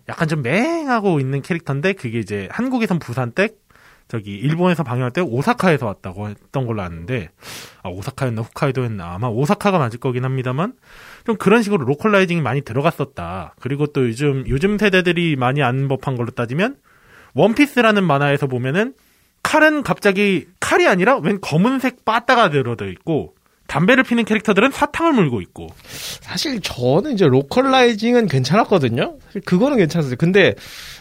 약간 0.08 0.28
좀 0.28 0.42
맹하고 0.42 1.20
있는 1.20 1.42
캐릭터인데 1.42 1.94
그게 1.94 2.18
이제 2.18 2.49
한국에선 2.50 2.99
부산댁 2.99 3.64
저기 4.06 4.32
일본에서 4.32 4.82
방영할 4.82 5.12
때 5.12 5.23
오사카에서 5.23 5.87
왔다고 5.87 6.28
했던 6.28 6.66
걸로 6.66 6.82
아는데 6.82 7.30
아 7.82 7.88
오사카였나 7.88 8.42
홋카이도였나 8.42 9.14
아마 9.14 9.28
오사카가 9.28 9.78
맞을 9.78 9.99
거긴 9.99 10.25
합니다만 10.25 10.75
좀 11.25 11.37
그런 11.37 11.62
식으로 11.62 11.84
localizing이 11.87 12.42
많이 12.42 12.61
들어갔었다. 12.61 13.54
그리고 13.61 13.87
또 13.87 14.06
요즘 14.06 14.44
요즘 14.46 14.76
세대들이 14.76 15.37
많이 15.37 15.62
알 15.62 15.88
법한 15.88 16.16
걸로 16.16 16.30
따지면 16.30 16.76
원피스라는 17.34 18.04
만화에서 18.04 18.46
보면은 18.46 18.94
칼은 19.42 19.82
갑자기 19.82 20.46
칼이 20.61 20.87
아니라 20.87 21.16
웬 21.16 21.40
검은색 21.40 22.04
빠따가 22.04 22.50
들어져 22.50 22.87
있고 22.88 23.34
담배를 23.66 24.04
피는 24.04 24.25
캐릭터들은 24.25 24.71
사탕을 24.71 25.12
물고 25.14 25.40
있고 25.40 25.68
사실 26.21 26.61
저는 26.61 27.14
이제 27.14 27.26
localizing은 27.26 28.26
괜찮았거든요. 28.28 29.16
그거는 29.44 29.78
괜찮았어요. 29.78 30.16
근데 30.16 30.54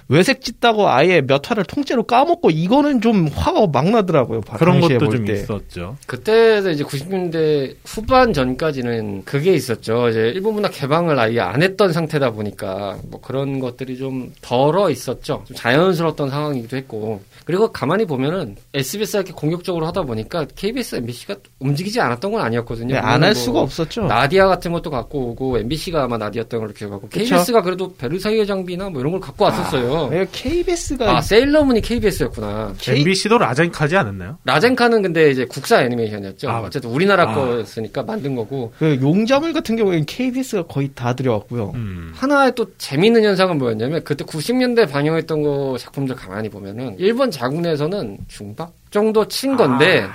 왜색 0.08 0.42
짙다고 0.42 0.90
아예 0.90 1.22
몇 1.22 1.50
화를 1.50 1.64
통째로 1.64 2.04
까먹고 2.04 2.50
이거는 2.52 3.02
좀 3.02 3.28
화가 3.28 3.68
막 3.68 3.90
나더라고요. 3.90 4.42
그런 4.42 4.80
당시에 4.80 4.98
것도 4.98 5.10
볼좀 5.10 5.26
때. 5.26 5.34
있었죠. 5.34 5.98
그때도 6.08 6.72
이제 6.72 6.84
90년대 6.84 7.76
후반 7.86 8.34
전까지는 8.34 9.24
그게 9.26 9.54
있었죠. 9.54 10.10
이제 10.10 10.32
일본 10.34 10.56
문화 10.56 10.70
개방을 10.70 11.18
아예 11.20 11.40
안 11.40 11.62
했던 11.64 11.94
상태다 11.94 12.32
보니까 12.32 12.98
뭐 13.10 13.22
그런 13.22 13.60
것들이 13.60 13.98
좀 13.98 14.34
덜어 14.42 14.90
있었죠. 14.90 15.44
좀 15.46 15.56
자연스러웠던 15.56 16.30
상황이기도 16.30 16.78
했고. 16.78 17.22
그리고 17.46 17.72
가만히 17.72 18.06
보면은 18.06 18.56
SBS가 18.74 19.20
이렇게 19.20 19.34
공격적으로 19.34 19.86
하다 19.88 20.04
보니까 20.04 20.46
KBS, 20.56 20.96
MBC가 20.98 21.36
움직이지 21.60 22.00
않았던 22.00 22.32
건 22.32 22.42
아니었거든요. 22.42 22.94
네, 22.94 23.00
안할 23.00 23.32
뭐 23.32 23.34
수가 23.34 23.60
없었죠. 23.62 24.04
나디아 24.04 24.48
같은 24.48 24.72
것도 24.72 24.90
갖고 24.90 25.30
오고 25.32 25.58
MBC가 25.60 26.04
아마 26.04 26.18
나디아였던 26.18 26.60
걸로 26.60 26.74
기억하고 26.74 27.10
KBS가 27.10 27.62
그래도 27.62 27.94
베르사유의 27.96 28.48
장미나 28.48 28.90
뭐 28.90 29.02
이런 29.02 29.12
걸 29.12 29.20
갖고 29.22 29.46
왔었어요. 29.46 30.03
왜 30.12 30.28
KBS가 30.32 31.18
아, 31.18 31.22
세일러문이 31.22 31.82
KBS였구나. 31.82 32.74
K- 32.78 33.00
MBC도 33.00 33.38
라젠카지 33.38 33.96
않았나요? 33.98 34.38
라젠카는 34.46 35.02
근데 35.02 35.30
이제 35.32 35.46
국산 35.46 35.82
애니메이션이었죠. 35.84 36.50
아, 36.50 36.62
어쨌든 36.62 36.90
우리나라 36.90 37.30
아. 37.32 37.34
거였으니까 37.36 38.04
만든 38.04 38.36
거고. 38.36 38.74
그 38.80 39.00
용자물 39.02 39.54
같은 39.54 39.76
경우에는 39.76 40.06
KBS가 40.06 40.64
거의 40.64 40.90
다 40.94 41.14
들여왔고요. 41.16 41.72
음. 41.76 42.12
하나의 42.16 42.54
또 42.56 42.66
재미있는 42.78 43.24
현상은 43.24 43.58
뭐였냐면 43.58 44.04
그때 44.04 44.24
90년대 44.26 44.90
방영했던 44.92 45.42
거 45.44 45.78
작품들 45.80 46.16
가만히 46.16 46.50
보면은 46.50 46.96
일본 47.00 47.32
자국내에서는 47.32 48.18
중박 48.28 48.74
정도 48.92 49.28
친 49.28 49.56
건데 49.58 50.06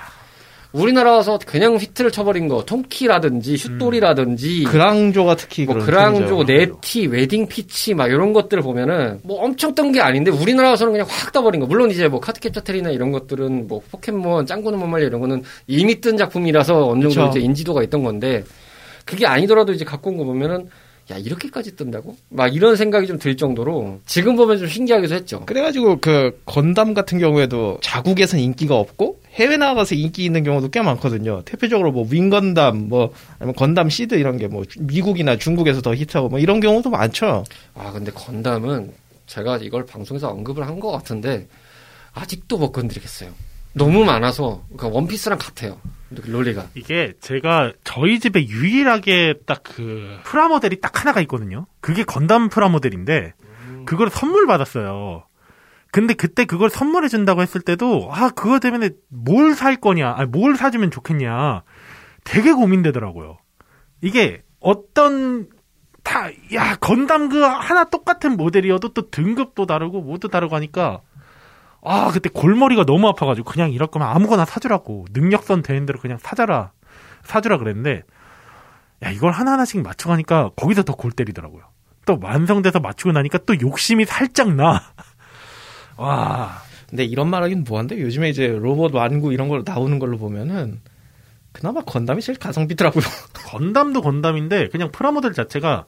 우리나라 0.71 1.13
와서 1.13 1.39
그냥 1.47 1.77
히트를 1.77 2.11
쳐버린 2.11 2.47
거 2.47 2.63
통키라든지 2.63 3.57
슛돌이라든지 3.57 4.65
그랑조가 4.65 5.35
특히 5.35 5.65
뭐 5.65 5.73
그랑조. 5.79 6.43
네티, 6.43 7.07
웨딩 7.07 7.47
피치 7.47 7.95
막 7.95 8.07
이런 8.07 8.33
것들을 8.33 8.61
보면은 8.61 9.19
뭐 9.23 9.43
엄청 9.43 9.73
뜬 9.73 9.91
게 9.91 9.99
아닌데 9.99 10.29
우리나라 10.29 10.69
와서는 10.69 10.93
그냥 10.93 11.07
확 11.09 11.31
떠버린 11.31 11.59
거. 11.61 11.65
물론 11.65 11.89
이제 11.89 12.07
뭐 12.07 12.19
카드캡터 12.19 12.61
체리나 12.61 12.91
이런 12.91 13.11
것들은 13.11 13.67
뭐 13.67 13.81
포켓몬, 13.89 14.45
짱구는 14.45 14.77
못 14.77 14.85
말려 14.85 15.07
이런 15.07 15.21
거는 15.21 15.41
이미 15.65 15.99
뜬 15.99 16.17
작품이라서 16.17 16.87
어느 16.89 17.01
정도 17.01 17.15
그쵸. 17.27 17.29
이제 17.29 17.39
인지도가 17.39 17.81
있던 17.83 18.03
건데 18.03 18.43
그게 19.05 19.25
아니더라도 19.25 19.73
이제 19.73 19.83
갖고 19.83 20.11
온 20.11 20.17
거 20.17 20.23
보면은 20.23 20.69
야 21.11 21.17
이렇게까지 21.17 21.75
뜬다고? 21.75 22.15
막 22.29 22.53
이런 22.55 22.75
생각이 22.75 23.07
좀 23.07 23.17
들 23.17 23.35
정도로 23.35 23.99
지금 24.05 24.35
보면 24.35 24.59
좀 24.59 24.67
신기하기도 24.67 25.15
했죠. 25.15 25.43
그래가지고 25.45 25.99
그 26.01 26.39
건담 26.45 26.93
같은 26.93 27.17
경우에도 27.19 27.79
자국에선 27.81 28.39
인기가 28.39 28.75
없고 28.75 29.19
해외 29.33 29.57
나가서 29.57 29.95
인기 29.95 30.23
있는 30.25 30.43
경우도 30.43 30.69
꽤 30.69 30.81
많거든요. 30.81 31.41
대표적으로 31.45 31.91
뭐 31.91 32.07
윙건담 32.09 32.89
뭐 32.89 33.11
아니면 33.39 33.55
건담 33.55 33.89
시드 33.89 34.15
이런 34.15 34.37
게 34.37 34.47
뭐 34.47 34.63
미국이나 34.79 35.37
중국에서 35.37 35.81
더 35.81 35.93
히트하고 35.95 36.29
뭐 36.29 36.39
이런 36.39 36.59
경우도 36.59 36.89
많죠. 36.89 37.43
아 37.73 37.91
근데 37.91 38.11
건담은 38.11 38.91
제가 39.27 39.57
이걸 39.57 39.85
방송에서 39.85 40.29
언급을 40.29 40.65
한 40.67 40.79
것 40.79 40.91
같은데 40.91 41.47
아직도 42.13 42.57
못 42.57 42.71
건드리겠어요. 42.71 43.29
너무 43.73 44.03
많아서 44.05 44.63
그러니까 44.69 44.87
원피스랑 44.89 45.37
같아요. 45.39 45.79
롤리가. 46.09 46.67
이게 46.73 47.13
제가 47.21 47.73
저희 47.83 48.19
집에 48.19 48.47
유일하게 48.47 49.35
딱 49.45 49.61
그 49.63 50.17
프라모델이 50.23 50.81
딱 50.81 50.99
하나가 51.01 51.21
있거든요. 51.21 51.67
그게 51.81 52.03
건담 52.03 52.49
프라모델인데 52.49 53.33
그걸 53.85 54.09
선물 54.09 54.47
받았어요. 54.47 55.25
근데 55.91 56.13
그때 56.13 56.45
그걸 56.45 56.69
선물해 56.69 57.07
준다고 57.09 57.41
했을 57.41 57.61
때도 57.61 58.09
아 58.11 58.29
그거 58.29 58.59
때문에 58.59 58.89
뭘 59.09 59.53
살 59.55 59.75
거냐, 59.75 60.13
아니, 60.17 60.29
뭘 60.29 60.55
사주면 60.55 60.91
좋겠냐, 60.91 61.63
되게 62.23 62.51
고민되더라고요. 62.53 63.37
이게 64.01 64.43
어떤 64.59 65.47
다 66.03 66.31
야 66.53 66.75
건담 66.77 67.29
그 67.29 67.41
하나 67.41 67.83
똑같은 67.85 68.35
모델이어도 68.37 68.93
또 68.93 69.09
등급도 69.11 69.65
다르고 69.67 70.01
뭐도 70.01 70.27
다르고 70.29 70.55
하니까 70.55 71.01
아 71.81 72.09
그때 72.11 72.29
골머리가 72.29 72.83
너무 72.85 73.07
아파가지고 73.07 73.49
그냥 73.49 73.71
이럴 73.71 73.87
거면 73.87 74.07
아무거나 74.07 74.45
사주라고 74.45 75.05
능력선 75.11 75.61
되는 75.61 75.85
대로 75.85 75.99
그냥 75.99 76.17
사자라 76.19 76.71
사주라 77.23 77.57
그랬는데 77.57 78.03
야 79.03 79.09
이걸 79.11 79.31
하나하나씩 79.31 79.81
맞춰가니까 79.81 80.51
거기서 80.55 80.83
더 80.83 80.93
골 80.95 81.11
때리더라고요. 81.11 81.63
또 82.05 82.17
완성돼서 82.21 82.79
맞추고 82.79 83.11
나니까 83.13 83.39
또 83.45 83.59
욕심이 83.61 84.03
살짝 84.05 84.53
나. 84.55 84.81
와 85.97 86.61
근데 86.89 87.03
이런 87.05 87.29
말하기는 87.29 87.63
뭐한데 87.67 88.01
요즘에 88.01 88.29
이제 88.29 88.47
로봇 88.47 88.93
완구 88.93 89.31
이런 89.31 89.47
걸 89.47 89.63
나오는 89.65 89.99
걸로 89.99 90.17
보면은 90.17 90.81
그나마 91.51 91.81
건담이 91.81 92.21
제일 92.21 92.37
가성비더라고요. 92.39 93.03
건담도 93.47 94.01
건담인데 94.01 94.69
그냥 94.69 94.91
프라모델 94.91 95.33
자체가 95.33 95.85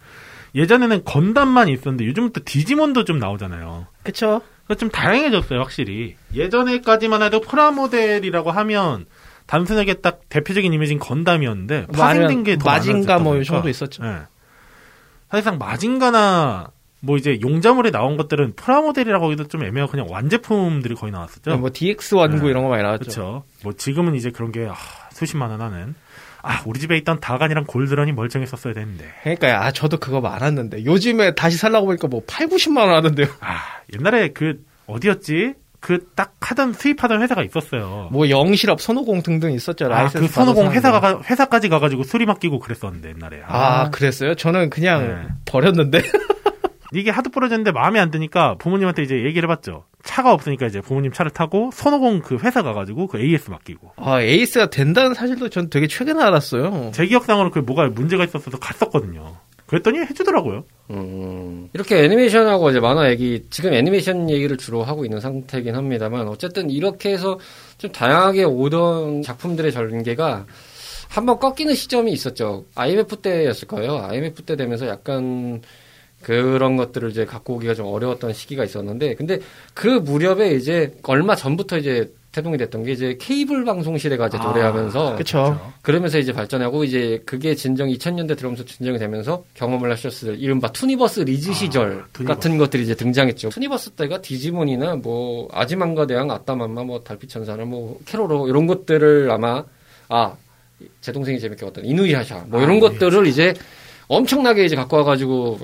예전에는 0.55 1.03
건담만 1.05 1.70
있었는데 1.70 2.05
요즘은 2.05 2.34
또 2.34 2.41
디지몬도 2.43 3.05
좀 3.05 3.20
나오잖아요. 3.20 3.88
그쵸? 4.03 4.41
그래서 4.65 4.79
좀 4.79 4.89
다양해졌어요, 4.89 5.60
확실히. 5.60 6.15
예전에까지만 6.34 7.22
해도 7.24 7.39
프라모델이라고 7.41 8.51
하면 8.51 9.05
단순하게 9.48 9.96
딱 9.96 10.22
대표적인 10.29 10.72
이미지는 10.74 11.00
건담이었는데 11.00 11.88
파생된 11.88 12.43
게 12.43 12.58
더 12.58 12.65
마징가 12.70 13.20
뭐 13.20 13.38
이 13.38 13.43
정도. 13.43 13.70
있었죠. 13.70 14.03
예. 14.05 14.20
사실상 15.29 15.58
마징가나 15.58 16.72
뭐 17.03 17.17
이제 17.17 17.39
용자물에 17.41 17.89
나온 17.91 18.15
것들은 18.15 18.53
프라모델이라고 18.55 19.25
하기도 19.25 19.48
좀 19.48 19.63
애매하고 19.63 19.91
그냥 19.91 20.08
완제품들이 20.10 20.96
거의 20.96 21.12
나왔었죠. 21.12 21.58
뭐 21.58 21.70
DX 21.74 22.15
완구 22.15 22.43
네. 22.46 22.50
이런 22.51 22.63
거 22.63 22.70
많이 22.70 22.84
나왔죠. 22.84 23.00
그렇죠. 23.03 23.43
뭐 23.63 23.74
지금은 23.74 24.15
이제 24.15 24.29
그런 24.29 24.51
게 24.51 24.67
아, 24.70 24.75
수십만 25.12 25.50
원 25.50 25.62
하는 25.62 25.96
아 26.43 26.62
우리 26.65 26.79
집에 26.79 26.98
있던 26.98 27.19
다간이랑 27.19 27.65
골드런이 27.65 28.13
멀쩡했었어야 28.13 28.74
되는데 28.74 29.05
그러니까 29.24 29.65
아 29.65 29.71
저도 29.71 29.98
그거 29.98 30.21
많았는데 30.21 30.86
요즘에 30.86 31.36
다시 31.36 31.57
살라고 31.57 31.86
보니까 31.88 32.07
뭐 32.07 32.21
8, 32.27 32.48
90만 32.48 32.77
원 32.77 32.95
하던데요. 32.95 33.27
아 33.39 33.60
옛날에 33.93 34.29
그 34.29 34.63
어디였지 34.88 35.53
그 35.79 36.12
딱 36.15 36.36
하던 36.39 36.74
수입하던 36.74 37.21
회사가 37.21 37.43
있었어요. 37.43 38.10
뭐 38.12 38.29
영실업, 38.29 38.81
손오공 38.81 39.24
등등 39.24 39.51
있었죠. 39.53 39.86
아, 39.86 39.89
라이센스 39.89 40.27
그 40.27 40.31
손오공 40.31 40.72
회사가 40.71 41.21
회사까지 41.24 41.69
가가지고 41.69 42.03
수리 42.03 42.25
맡기고 42.25 42.60
그랬었는데 42.60 43.10
옛날에. 43.10 43.41
아, 43.45 43.89
그랬어요? 43.89 44.36
저는 44.36 44.69
그냥 44.69 45.07
네. 45.07 45.33
버렸는데. 45.45 46.01
이게 46.93 47.10
하도 47.10 47.29
부러졌는데 47.29 47.71
마음에 47.71 48.00
안 48.01 48.12
드니까 48.12 48.55
부모님한테 48.60 49.01
이제 49.03 49.24
얘기를 49.24 49.50
해봤죠. 49.50 49.86
차가 50.03 50.34
없으니까 50.34 50.67
이제 50.67 50.81
부모님 50.81 51.12
차를 51.12 51.31
타고 51.31 51.70
손오공 51.74 52.22
그 52.22 52.38
회사 52.38 52.62
가가지고 52.62 53.08
그 53.08 53.20
AS 53.20 53.50
맡기고 53.50 53.93
아, 53.98 54.22
AS가 54.22 54.70
된다는 54.70 55.13
사실도 55.13 55.50
전 55.50 55.70
되게 55.70 55.88
최근에 55.88 56.22
알았어요. 56.22 56.91
제 56.93 57.05
기억상으로 57.05 57.51
그 57.51 57.60
뭐가 57.60 57.88
문제가 57.89 58.24
있었어서 58.24 58.58
갔었거든요. 58.60 59.36
그랬더니 59.72 60.00
해주더라고요. 60.00 60.65
음, 60.89 61.70
이렇게 61.72 62.03
애니메이션하고 62.03 62.72
이제 62.72 62.81
만화 62.81 63.10
얘기, 63.10 63.46
지금 63.50 63.74
애니메이션 63.74 64.29
얘기를 64.29 64.58
주로 64.58 64.84
하고 64.84 65.05
있는 65.05 65.22
상태긴 65.22 65.75
합니다만, 65.75 66.27
어쨌든 66.27 66.70
이렇게 66.70 67.13
해서 67.13 67.39
좀 67.77 67.89
다양하게 67.93 68.43
오던 68.43 69.22
작품들의 69.22 69.72
전개가 69.72 70.46
한번 71.08 71.39
꺾이는 71.39 71.74
시점이 71.74 72.12
있었죠. 72.12 72.65
IMF 72.75 73.17
때였을 73.17 73.67
거예요. 73.70 73.98
IMF 74.10 74.43
때 74.43 74.58
되면서 74.58 74.88
약간 74.88 75.62
그런 76.22 76.78
것들을 76.78 77.10
이제 77.10 77.25
갖고 77.25 77.56
오기가 77.56 77.74
좀 77.74 77.88
어려웠던 77.88 78.34
시기가 78.34 78.63
있었는데, 78.63 79.16
근데 79.16 79.40
그 79.74 79.88
무렵에 79.88 80.51
이제 80.51 80.94
얼마 81.04 81.36
전부터 81.36 81.78
이제 81.78 82.12
태동이 82.32 82.58
됐던 82.58 82.84
게 82.84 82.94
이제 82.94 83.18
케이블 83.20 83.66
방송 83.66 83.98
시대가 83.98 84.28
이제 84.28 84.38
도래하면서 84.38 85.18
그쵸. 85.18 85.60
그러면서 85.82 86.18
이제 86.18 86.32
발전하고 86.32 86.86
이제 86.86 87.22
그게 87.25 87.56
진정 87.56 87.90
2000년대 87.90 88.38
들어오면서 88.38 88.63
진정이 88.63 89.00
되면서 89.00 89.44
경험을 89.56 89.92
하셨을 89.92 90.40
이른바 90.40 90.72
투니버스 90.72 91.22
리즈 91.22 91.51
시절 91.51 92.06
투니버스. 92.13 92.24
같은 92.24 92.58
것들이 92.58 92.84
이제 92.84 92.96
등장했죠. 92.96 93.50
투니버스 93.50 93.92
때가 93.92 94.22
디지몬이나 94.22 94.96
뭐 94.96 95.50
아즈망가 95.51 96.08
대왕 96.08 96.32
아따맘마 96.32 96.84
뭐 96.86 97.01
달빛천사나 97.04 97.66
뭐 97.66 98.00
케로로 98.05 98.48
이런 98.48 98.66
것들을 98.66 99.30
아마 99.30 99.66
아 100.08 100.36
제 101.01 101.12
동생이 101.12 101.40
재밌게 101.40 101.66
봤던 101.66 101.86
이누이하샤 101.86 102.46
뭐 102.48 102.62
이런 102.62 102.78
아, 102.78 102.80
것들을 102.82 103.28
이제 103.28 103.54
엄청나게 104.08 104.66
이제 104.66 104.75
갖고 104.75 104.98
와가지고 104.98 105.60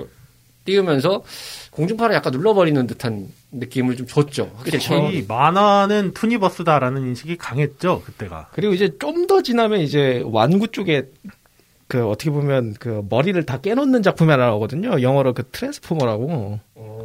띄우면서 0.68 1.22
공중파를 1.70 2.14
약간 2.14 2.32
눌러버리는 2.32 2.86
듯한 2.86 3.28
느낌을 3.52 3.96
좀 3.96 4.06
줬죠. 4.06 4.50
확실히. 4.56 5.18
이 5.18 5.24
만화는 5.26 6.12
투니버스다라는 6.12 7.02
인식이 7.08 7.36
강했죠 7.38 8.02
그때가. 8.04 8.48
그리고 8.52 8.74
이제 8.74 8.92
좀 8.98 9.26
더 9.28 9.42
지나면 9.42 9.80
이제 9.80 10.22
완구 10.24 10.68
쪽에 10.68 11.06
그 11.86 12.06
어떻게 12.06 12.30
보면 12.30 12.74
그 12.78 13.04
머리를 13.10 13.44
다 13.44 13.60
깨놓는 13.60 14.02
작품이 14.02 14.30
하나 14.30 14.46
나오거든요. 14.46 15.02
영어로 15.02 15.34
그 15.34 15.42
트랜스포머라고. 15.52 16.60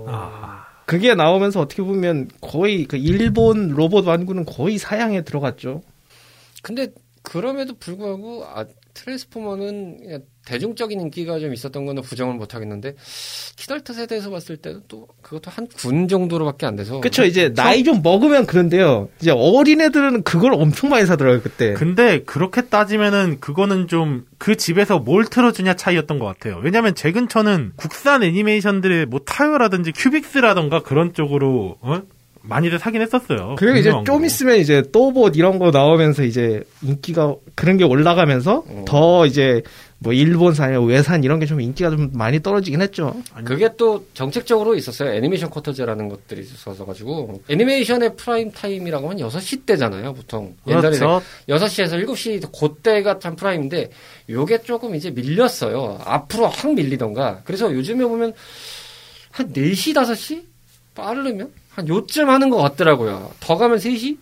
아, 0.08 0.66
그게 0.86 1.16
나오면서 1.16 1.60
어떻게 1.60 1.82
보면 1.82 2.30
거의 2.40 2.86
그 2.86 2.96
일본 2.98 3.70
로봇 3.70 4.06
완구는 4.08 4.46
거의 4.46 4.78
사양에 4.78 5.24
들어갔죠. 5.24 5.82
근데 6.62 6.94
그럼에도 7.24 7.74
불구하고 7.78 8.46
아, 8.46 8.66
트랜스포머는 8.94 10.24
대중적인 10.46 11.00
인기가 11.00 11.40
좀 11.40 11.54
있었던 11.54 11.86
거는 11.86 12.02
부정을 12.04 12.36
못 12.36 12.54
하겠는데 12.54 12.96
키덜트 13.56 13.94
세대에서 13.94 14.30
봤을 14.30 14.58
때는 14.58 14.82
또 14.88 15.08
그것도 15.22 15.50
한 15.50 15.68
군 15.80 16.08
정도로밖에 16.08 16.66
안 16.66 16.76
돼서 16.76 17.00
그쵸 17.00 17.24
이제 17.24 17.54
나이 17.54 17.84
좀 17.84 18.02
먹으면 18.04 18.46
그런데요. 18.46 19.10
이제 19.22 19.32
어린애들은 19.32 20.24
그걸 20.24 20.54
엄청 20.54 20.90
많이 20.90 21.06
사더라고요 21.06 21.42
그때. 21.42 21.74
근데 21.74 22.24
그렇게 22.24 22.62
따지면은 22.64 23.40
그거는 23.40 23.88
좀 23.88 24.26
그 24.44 24.58
집에서 24.58 25.00
뭘 25.00 25.24
틀어주냐 25.24 25.76
차이였던 25.76 26.20
것 26.20 26.26
같아요. 26.26 26.60
왜냐면 26.62 26.96
제 26.96 27.14
근처는 27.14 27.72
국산 27.78 28.24
애니메이션들의 28.24 29.06
뭐 29.06 29.22
타요라든지 29.26 29.94
큐빅스라던가 29.94 30.82
그런 30.84 31.14
쪽으로 31.14 31.78
어? 31.80 32.02
많이들 32.46 32.78
사긴 32.78 33.02
했었어요. 33.02 33.56
그리고 33.58 33.78
이제 33.78 33.90
좀 33.90 34.04
왕고. 34.10 34.26
있으면 34.26 34.58
이제 34.58 34.84
또봇 34.92 35.36
이런 35.38 35.60
거 35.60 35.72
나오면서 35.72 36.24
이제 36.24 36.62
인기가 36.82 37.36
그런 37.56 37.78
게 37.78 37.84
올라가면서 37.86 38.64
어. 38.68 38.86
더 38.86 39.26
이제 39.26 39.62
뭐 40.00 40.12
일본산, 40.12 40.86
외산 40.86 41.24
이런 41.24 41.40
게 41.40 41.46
좀 41.46 41.62
인기가 41.62 41.90
좀 41.90 42.10
많이 42.14 42.42
떨어지긴 42.44 42.82
했죠. 42.82 43.16
그게 43.46 43.70
또 43.78 44.06
정책적으로 44.14 44.76
있었어요. 44.76 45.14
애니메이션 45.14 45.50
쿼터제라는 45.50 46.10
것들이 46.10 46.42
있어서 46.42 46.86
가지고 46.86 47.42
애니메이션의 47.48 48.18
prime 48.18 48.52
time이라고 48.52 49.10
하면 49.10 49.30
6시 49.30 49.66
때잖아요, 49.66 50.14
보통. 50.14 50.54
옛날에 50.68 50.98
그렇죠. 50.98 51.22
6시에서 51.48 52.06
7시 52.06 52.52
그때가 52.60 53.20
참 53.20 53.38
prime인데 53.38 53.90
요게 54.30 54.64
조금 54.64 54.96
이제 54.96 55.12
밀렸어요. 55.12 56.00
앞으로 56.04 56.48
확 56.48 56.74
밀리던가. 56.74 57.40
그래서 57.46 57.74
요즘에 57.74 58.04
보면 58.04 58.34
한 59.32 59.54
4시, 59.54 59.94
5시 59.96 60.44
빠르면 60.96 61.50
한 61.76 61.88
요쯤 61.88 62.30
하는 62.30 62.50
것 62.50 62.58
같더라고요. 62.58 63.32
더 63.40 63.58
가면 63.58 63.78
3시? 63.78 64.18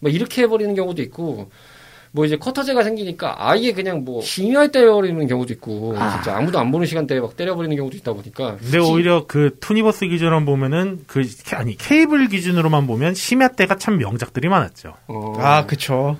뭐 0.00 0.10
이렇게 0.10 0.42
해버리는 0.42 0.74
경우도 0.74 1.02
있고 1.02 1.50
뭐 2.12 2.24
이제 2.24 2.36
쿼터제가 2.36 2.84
생기니까 2.84 3.34
아예 3.38 3.72
그냥 3.72 4.04
뭐 4.04 4.22
심야에 4.22 4.68
때려버리는 4.70 5.26
경우도 5.26 5.52
있고 5.54 5.96
진짜 6.12 6.36
아무도 6.36 6.60
안 6.60 6.70
보는 6.70 6.86
시간대에 6.86 7.18
막 7.18 7.36
때려버리는 7.36 7.76
경우도 7.76 7.96
있다 7.96 8.12
보니까 8.12 8.56
근데 8.58 8.78
오히려 8.78 9.26
그 9.26 9.56
투니버스 9.58 10.06
기준으로 10.06 10.44
보면은 10.44 11.00
그 11.08 11.28
아니 11.54 11.76
케이블 11.76 12.28
기준으로만 12.28 12.86
보면 12.86 13.14
심야 13.14 13.48
때가 13.48 13.76
참 13.76 13.98
명작들이 13.98 14.48
많았죠. 14.48 14.94
어, 15.08 15.32
아, 15.38 15.66
그쵸. 15.66 16.16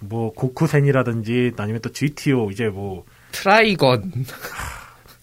뭐 0.00 0.32
고쿠센이라든지 0.32 1.52
아니면 1.56 1.80
또 1.82 1.90
GTO 1.90 2.50
이제 2.52 2.68
뭐 2.68 3.04
트라이건. 3.32 4.12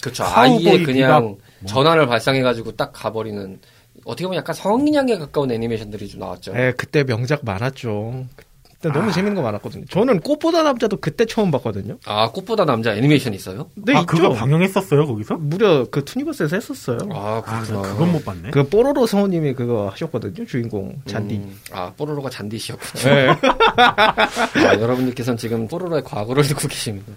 그렇죠. 0.02 0.24
카우보이 0.26 0.70
아예 0.70 0.84
그냥 0.84 1.24
뭐. 1.24 1.38
전환을 1.66 2.08
발상해가지고 2.08 2.74
딱 2.74 2.92
가버리는 2.94 3.60
어떻게 4.08 4.26
보면 4.26 4.38
약간 4.40 4.56
성인향에 4.56 5.18
가까운 5.18 5.52
애니메이션들이 5.52 6.08
좀 6.08 6.20
나왔죠. 6.22 6.54
예, 6.56 6.74
그때 6.78 7.04
명작 7.04 7.42
많았죠. 7.44 8.26
그때 8.64 8.90
아. 8.90 8.94
너무 8.94 9.12
재밌는 9.12 9.34
거 9.36 9.42
많았거든요. 9.42 9.86
저는 9.90 10.20
꽃보다 10.20 10.62
남자도 10.62 10.98
그때 10.98 11.26
처음 11.26 11.50
봤거든요. 11.50 11.98
아 12.06 12.30
꽃보다 12.32 12.64
남자 12.64 12.94
애니메이션 12.96 13.34
있어요? 13.34 13.70
네, 13.76 13.96
아 13.96 14.02
있죠. 14.02 14.06
그거 14.06 14.30
방영했었어요 14.34 15.08
거기서? 15.08 15.36
무려 15.38 15.88
그 15.90 16.06
투니버스에서 16.06 16.56
했었어요. 16.56 17.00
아아 17.12 17.42
그렇구나. 17.42 17.82
그건 17.82 18.12
못 18.12 18.24
봤네. 18.24 18.52
그 18.52 18.64
뽀로로 18.70 19.08
성우님이 19.08 19.54
그거 19.56 19.90
하셨거든요. 19.90 20.46
주인공 20.46 21.02
잔디. 21.08 21.36
음, 21.38 21.60
아 21.72 21.92
뽀로로가 21.98 22.30
잔디씨였군요. 22.30 23.04
네. 23.16 23.28
아, 23.78 24.80
여러분들께서는 24.80 25.38
지금 25.38 25.68
뽀로로의 25.68 26.04
과거를 26.04 26.44
듣고 26.48 26.68
계십니다. 26.68 27.12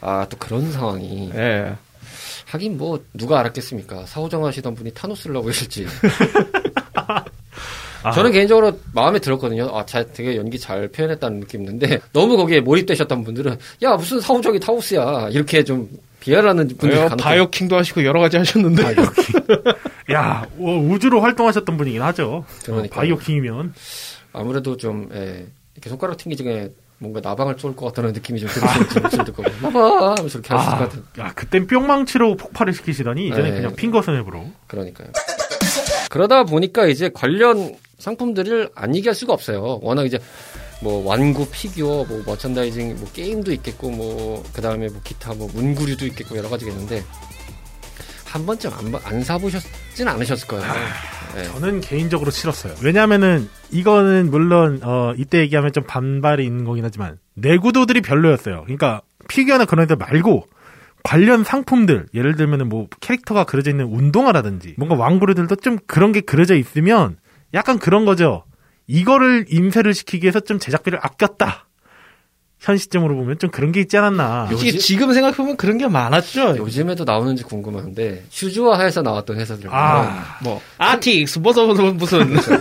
아 0.00 0.26
또 0.30 0.36
그런 0.38 0.72
상황이 0.72 1.30
예. 1.34 1.74
하긴 2.52 2.76
뭐 2.76 3.02
누가 3.14 3.40
알았겠습니까? 3.40 4.04
사후정 4.04 4.44
하시던 4.44 4.74
분이 4.74 4.92
타노스를 4.92 5.34
하고 5.36 5.46
계실지. 5.46 5.86
아, 8.02 8.10
저는 8.10 8.32
개인적으로 8.32 8.78
마음에 8.92 9.18
들었거든요. 9.20 9.70
아, 9.74 9.86
잘, 9.86 10.12
되게 10.12 10.36
연기 10.36 10.58
잘 10.58 10.88
표현했다는 10.88 11.40
느낌 11.40 11.60
있는데, 11.62 12.00
너무 12.12 12.36
거기에 12.36 12.60
몰입되셨던 12.60 13.24
분들은, 13.24 13.56
야, 13.84 13.94
무슨 13.94 14.20
사후적이 14.20 14.60
타우스야. 14.60 15.28
이렇게 15.30 15.62
좀 15.64 15.88
비하하는 16.20 16.66
분들이? 16.76 16.94
간혹 16.96 17.16
바이오킹도 17.16 17.76
하시고 17.76 18.04
여러 18.04 18.20
가지 18.20 18.36
하셨는데. 18.36 18.96
야 20.12 20.44
우- 20.58 20.92
우주로 20.92 21.20
활동하셨던 21.20 21.76
분이긴 21.78 22.02
하죠. 22.02 22.44
그러니까요. 22.64 22.86
어, 22.90 22.94
바이오킹이면 23.02 23.72
아무래도 24.32 24.76
좀, 24.76 25.08
예, 25.14 25.46
이렇게 25.74 25.88
손가락 25.88 26.16
튕기기 26.18 26.42
전에 26.42 26.68
뭔가 27.02 27.20
나방을 27.20 27.56
쏠 27.58 27.74
것 27.74 27.86
같다는 27.86 28.12
느낌이 28.12 28.38
좀 28.38 28.48
들으시는지 28.48 29.00
목소리 29.00 29.24
듣고, 29.24 29.42
봐봐! 29.42 30.14
하면서 30.16 30.38
이렇게 30.38 30.54
하실 30.54 30.70
것 30.70 30.76
아, 30.76 30.78
같은. 30.78 31.02
야 31.18 31.32
그땐 31.34 31.66
뿅망치로 31.66 32.36
폭발을 32.36 32.72
시키시더니 32.72 33.26
이제는 33.26 33.50
네. 33.50 33.56
그냥 33.56 33.74
finger 33.74 34.02
snap으로. 34.02 34.46
그러니까요. 34.68 35.08
그러다 36.10 36.44
보니까 36.44 36.86
이제 36.86 37.10
관련 37.12 37.74
상품들을 37.98 38.70
안 38.76 38.94
얘기할 38.94 39.14
수가 39.16 39.32
없어요. 39.32 39.80
워낙 39.82 40.04
이제 40.04 40.20
뭐 40.80 41.04
완구 41.04 41.48
피규어, 41.50 42.04
뭐 42.04 42.22
머천다이징, 42.24 42.96
뭐 42.96 43.08
게임도 43.12 43.52
있겠고, 43.52 43.90
뭐 43.90 44.42
그다음에 44.52 44.88
뭐 44.88 45.00
기타 45.02 45.34
뭐 45.34 45.48
문구류도 45.52 46.06
있겠고 46.06 46.36
여러 46.36 46.48
가지가 46.48 46.70
있는데 46.70 47.02
한 48.26 48.46
번쯤 48.46 48.72
안, 48.72 48.94
안 49.04 49.22
사보셨 49.24 49.62
진 49.94 50.08
않으셨을 50.08 50.48
거예요. 50.48 50.64
네. 51.34 51.44
저는 51.44 51.80
개인적으로 51.80 52.30
싫었어요. 52.30 52.74
왜냐면은 52.82 53.48
이거는 53.70 54.30
물론 54.30 54.80
어 54.82 55.14
이때 55.16 55.38
얘기하면 55.38 55.72
좀 55.72 55.84
반발이 55.84 56.44
있는 56.44 56.64
거긴 56.64 56.84
하지만 56.84 57.18
내구도들이 57.34 58.02
별로였어요. 58.02 58.62
그러니까 58.64 59.00
피규어나 59.28 59.64
그런 59.64 59.84
애들 59.84 59.96
말고 59.96 60.46
관련 61.04 61.42
상품들 61.42 62.06
예를 62.14 62.36
들면은 62.36 62.68
뭐 62.68 62.86
캐릭터가 63.00 63.44
그려져 63.44 63.70
있는 63.70 63.86
운동화라든지 63.86 64.74
뭔가 64.76 64.94
왕구르들도 64.94 65.56
좀 65.56 65.78
그런 65.86 66.12
게 66.12 66.20
그려져 66.20 66.54
있으면 66.56 67.16
약간 67.54 67.78
그런 67.78 68.04
거죠. 68.04 68.44
이거를 68.86 69.46
임세를 69.48 69.94
시키기 69.94 70.24
위해서 70.24 70.40
좀 70.40 70.58
제작비를 70.58 70.98
아꼈다. 71.02 71.66
현 72.62 72.76
시점으로 72.76 73.16
보면 73.16 73.40
좀 73.40 73.50
그런 73.50 73.72
게 73.72 73.80
있지 73.80 73.96
않았나. 73.96 74.44
요- 74.52 74.56
솔직히 74.56 74.78
지금 74.78 75.12
생각해보면 75.12 75.56
그런 75.56 75.78
게 75.78 75.88
많았죠. 75.88 76.56
요즘에도 76.58 77.02
나오는지 77.02 77.42
궁금한데 77.42 78.22
슈즈와하에서 78.30 79.02
나왔던 79.02 79.36
회사들 79.40 79.68
아, 79.72 80.38
뭐 80.44 80.60
아틱스 80.78 81.40
무슨 81.40 81.66
무슨 81.66 81.96
무슨 81.98 82.60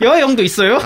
여행도 0.00 0.42
있어요. 0.42 0.78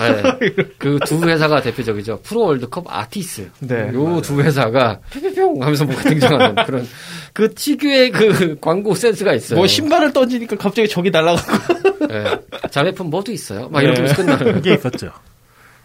그두 0.77 1.25
회사가 1.27 1.61
대표적이죠. 1.61 2.19
프로 2.23 2.41
월드컵 2.41 2.85
아티스. 2.89 3.49
네, 3.59 3.89
요 3.93 4.19
두 4.21 4.41
회사가 4.41 4.99
뿅뿅뿅 5.13 5.61
하면서 5.63 5.85
뭐가 5.85 6.01
등장하는 6.01 6.55
그런 6.67 6.87
그 7.31 7.53
특유의 7.53 8.11
그 8.11 8.57
광고 8.59 8.93
센스가 8.95 9.33
있어요. 9.33 9.57
뭐 9.57 9.65
신발을 9.67 10.11
던지니까 10.11 10.57
갑자기 10.57 10.89
저기 10.89 11.09
날아가고. 11.09 12.07
예. 12.11 12.39
자매품 12.69 13.09
뭐도 13.09 13.31
있어요. 13.31 13.69
막 13.69 13.79
네. 13.79 13.85
이렇게 13.85 14.01
하면서 14.01 14.15
끝나는. 14.15 14.53
그게 14.55 14.73
있었죠. 14.73 15.11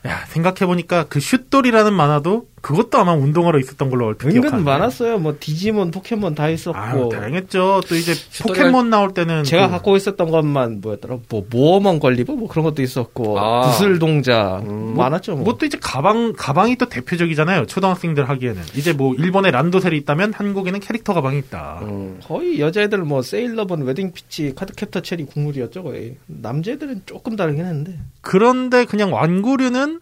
야, 0.06 0.24
생각해보니까 0.30 1.04
그 1.08 1.20
슛돌이라는 1.20 1.92
만화도 1.92 2.46
그것도 2.62 2.96
아마 2.98 3.12
운동하러 3.12 3.58
있었던 3.58 3.90
걸로 3.90 4.06
얼핏 4.06 4.28
은근 4.28 4.40
기억하는데. 4.40 4.70
많았어요. 4.70 5.18
뭐 5.18 5.36
디지몬, 5.38 5.90
포켓몬 5.90 6.34
다 6.34 6.48
있었고. 6.48 6.78
아유, 6.78 7.08
다양했죠. 7.12 7.82
또 7.88 7.94
이제 7.96 8.14
포켓몬 8.42 8.88
나올 8.88 9.12
때는 9.12 9.44
제가 9.44 9.66
그 9.66 9.72
갖고 9.72 9.96
있었던 9.96 10.30
것만 10.30 10.80
뭐였더라? 10.80 11.18
뭐 11.28 11.44
모어먼 11.50 11.98
걸리버 11.98 12.34
뭐 12.34 12.48
그런 12.48 12.64
것도 12.64 12.80
있었고 12.82 13.38
아. 13.38 13.62
구슬 13.66 13.98
동자 13.98 14.62
음. 14.64 14.94
많았죠. 14.96 15.34
뭐. 15.34 15.44
뭐 15.44 15.58
또 15.58 15.66
이제 15.66 15.76
가방 15.80 16.32
가방이 16.36 16.76
또 16.76 16.88
대표적이잖아요. 16.88 17.66
초등학생들 17.66 18.28
하기에는 18.28 18.62
이제 18.74 18.92
뭐 18.92 19.14
일본에 19.14 19.50
란도셀이 19.50 19.96
있다면 19.98 20.32
한국에는 20.32 20.80
캐릭터 20.80 21.12
가방이 21.14 21.38
있다. 21.38 21.80
음. 21.82 22.20
거의 22.24 22.60
여자애들 22.60 22.98
뭐 22.98 23.22
세일러문, 23.22 23.82
웨딩 23.82 24.12
피치, 24.12 24.54
카드캡터 24.54 25.02
체리 25.02 25.24
국룰이었죠 25.26 25.82
거의. 25.82 26.16
남자애들은 26.26 27.02
조금 27.06 27.36
다르긴 27.36 27.64
했는데. 27.64 27.98
그런데 28.20 28.84
그냥 28.84 29.12
완구류는 29.12 30.00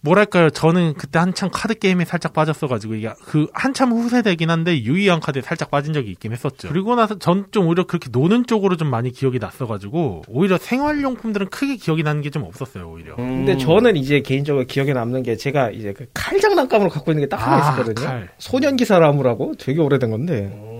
뭐랄까요? 0.00 0.50
저는 0.50 0.94
그때 0.94 1.18
한참 1.18 1.48
카드 1.52 1.74
게임에 1.78 2.04
살짝 2.04 2.32
빠졌어가지고 2.32 2.94
이게 2.94 3.10
그 3.24 3.46
한참 3.52 3.92
후세대긴 3.92 4.50
한데 4.50 4.82
유희왕 4.82 5.20
카드에 5.20 5.42
살짝 5.42 5.70
빠진 5.70 5.92
적이 5.92 6.10
있긴 6.12 6.32
했었죠. 6.32 6.68
그리고 6.68 6.94
나서 6.94 7.18
전 7.18 7.46
좀 7.50 7.66
오히려 7.68 7.84
그렇게 7.86 8.08
노는 8.12 8.46
쪽으로 8.46 8.76
좀 8.76 8.88
많이 8.90 9.10
기억이 9.12 9.38
났어가지고 9.38 10.22
오히려 10.28 10.58
생활용품들은 10.58 11.48
크게 11.48 11.76
기억이 11.76 12.02
나는 12.02 12.22
게 12.22 12.30
좀 12.30 12.42
없었어요 12.42 12.90
오히려. 12.90 13.14
음. 13.18 13.44
근데 13.46 13.56
저는 13.56 13.96
이제 13.96 14.20
개인적으로 14.20 14.66
기억에 14.66 14.92
남는 14.92 15.22
게 15.22 15.36
제가 15.36 15.70
이제 15.70 15.92
그 15.92 16.06
칼 16.12 16.40
장난감으로 16.40 16.90
갖고 16.90 17.12
있는 17.12 17.24
게 17.24 17.28
딱 17.28 17.36
하나 17.46 17.56
아, 17.56 17.72
있었거든요. 17.72 18.06
칼. 18.06 18.28
소년기사라무라고 18.38 19.54
되게 19.58 19.80
오래된 19.80 20.10
건데 20.10 20.50
음. 20.52 20.75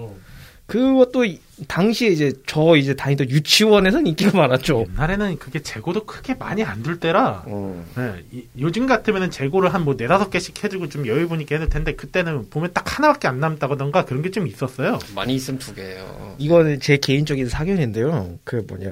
그것도 0.66 1.24
이- 1.24 1.40
당시에 1.68 2.09
이제 2.09 2.33
저 2.44 2.76
이제 2.76 2.94
다니던 2.94 3.31
유치원에서는 3.31 4.07
인기가 4.09 4.37
많았죠. 4.37 4.87
옛날에는 4.90 5.38
그게 5.38 5.62
재고도 5.62 6.05
크게 6.05 6.35
많이 6.35 6.62
안 6.64 6.83
둘 6.83 7.00
때라 7.00 7.44
음. 7.46 7.85
네, 7.96 8.14
이- 8.33 8.46
요즘 8.61 8.87
같으면은 8.87 9.31
재고를 9.31 9.72
한 9.72 9.85
뭐 9.85 9.94
네다섯 9.96 10.31
개씩 10.31 10.62
해주고 10.64 10.88
좀 10.88 11.07
여유 11.07 11.29
보니까 11.29 11.55
해도 11.55 11.68
텐데 11.68 11.94
그때는 11.94 12.50
보면 12.50 12.70
딱 12.74 12.98
하나밖에 12.98 13.29
안 13.29 13.38
남다거든가 13.40 14.05
그런 14.05 14.22
게 14.22 14.31
좀 14.31 14.46
있었어요. 14.48 14.98
많이 15.14 15.35
있으면 15.37 15.59
두 15.61 15.72
개예요. 15.74 16.35
이거는 16.38 16.81
제 16.81 16.96
개인적인 16.96 17.48
사견인데요. 17.48 18.38
그 18.44 18.64
뭐냐. 18.68 18.90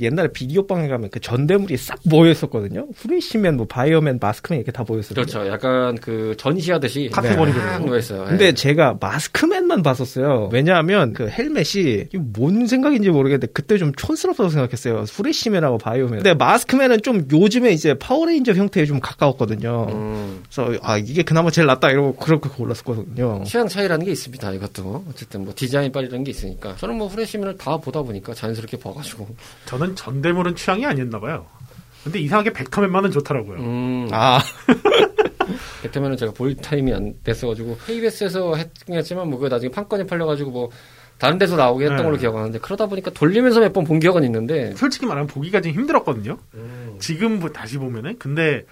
옛날에 0.00 0.28
비디오방에 0.32 0.88
가면 0.88 1.10
그 1.10 1.20
전대물이 1.20 1.76
싹 1.76 1.98
모여 2.04 2.30
있었거든요. 2.30 2.88
후레쉬맨, 2.96 3.56
뭐 3.56 3.66
바이오맨, 3.66 4.18
마스크맨 4.20 4.60
이렇게 4.60 4.72
다 4.72 4.84
모여 4.86 5.00
있었어요. 5.00 5.14
그렇죠. 5.14 5.46
약간 5.48 5.96
그 5.96 6.34
전시하듯이 6.36 7.10
놓여 7.84 7.98
있어요. 7.98 8.22
예. 8.22 8.26
근데 8.26 8.52
제가 8.52 8.96
마스크맨만 9.00 9.82
봤었어요. 9.82 10.50
왜냐하면 10.52 11.12
그 11.12 11.28
헬멧이 11.28 12.06
뭔 12.34 12.66
생각인지 12.66 13.10
모르겠는데 13.10 13.48
그때 13.52 13.78
좀 13.78 13.92
촌스럽다고 13.94 14.50
생각했어요. 14.50 15.04
후레쉬맨하고 15.08 15.78
바이오맨. 15.78 16.16
근데 16.16 16.34
마스크맨은 16.34 17.02
좀 17.02 17.26
요즘에 17.30 17.72
이제 17.72 17.94
파워레인저 17.94 18.52
형태에 18.52 18.86
좀 18.86 19.00
가까웠거든요. 19.00 19.86
음. 19.90 20.42
그래서 20.44 20.78
아 20.82 20.98
이게 20.98 21.22
그나마 21.22 21.50
제일 21.50 21.66
낫다 21.66 21.90
이러고 21.90 22.16
그렇게 22.16 22.48
골랐었거든요. 22.48 23.44
취향 23.44 23.68
차이라는 23.68 24.04
게 24.04 24.12
있습니다. 24.12 24.52
이것도 24.52 25.04
어쨌든 25.10 25.44
뭐 25.44 25.52
디자인 25.54 25.92
빨이라는 25.92 26.24
게 26.24 26.30
있으니까 26.30 26.76
저는 26.76 26.96
뭐 26.96 27.08
후레쉬맨을 27.08 27.56
다 27.56 27.76
보다 27.76 28.02
보니까 28.02 28.34
자연스럽게 28.34 28.78
봐가지고 28.78 29.28
저는 29.66 29.89
전대물은 29.96 30.56
취향이 30.56 30.84
아니었나 30.86 31.20
봐요. 31.20 31.46
근데 32.04 32.18
이상하게 32.18 32.52
백터맨만은 32.54 33.10
좋더라고요. 33.10 33.58
음. 33.58 34.08
아 34.12 34.40
배트맨은 35.82 36.16
제가 36.16 36.32
볼 36.32 36.54
타임이 36.56 36.92
안 36.92 37.14
됐어가지고 37.24 37.78
KBS에서 37.86 38.54
했지만 38.90 39.28
뭐 39.28 39.38
그거 39.38 39.48
나중에 39.48 39.70
판권이 39.70 40.06
팔려가지고 40.06 40.50
뭐 40.50 40.70
다른 41.18 41.36
데서 41.36 41.56
나오게 41.56 41.84
했던 41.84 41.98
네. 41.98 42.02
걸로 42.04 42.16
기억하는데 42.16 42.58
그러다 42.60 42.86
보니까 42.86 43.10
돌리면서 43.10 43.60
몇 43.60 43.72
번 43.72 43.84
본 43.84 43.98
기억은 44.00 44.24
있는데 44.24 44.74
솔직히 44.76 45.04
말하면 45.06 45.26
보기가 45.26 45.60
좀 45.60 45.72
힘들었거든요. 45.72 46.38
지금 46.98 47.40
뭐 47.40 47.50
다시 47.50 47.76
보면은 47.76 48.18
근데 48.18 48.64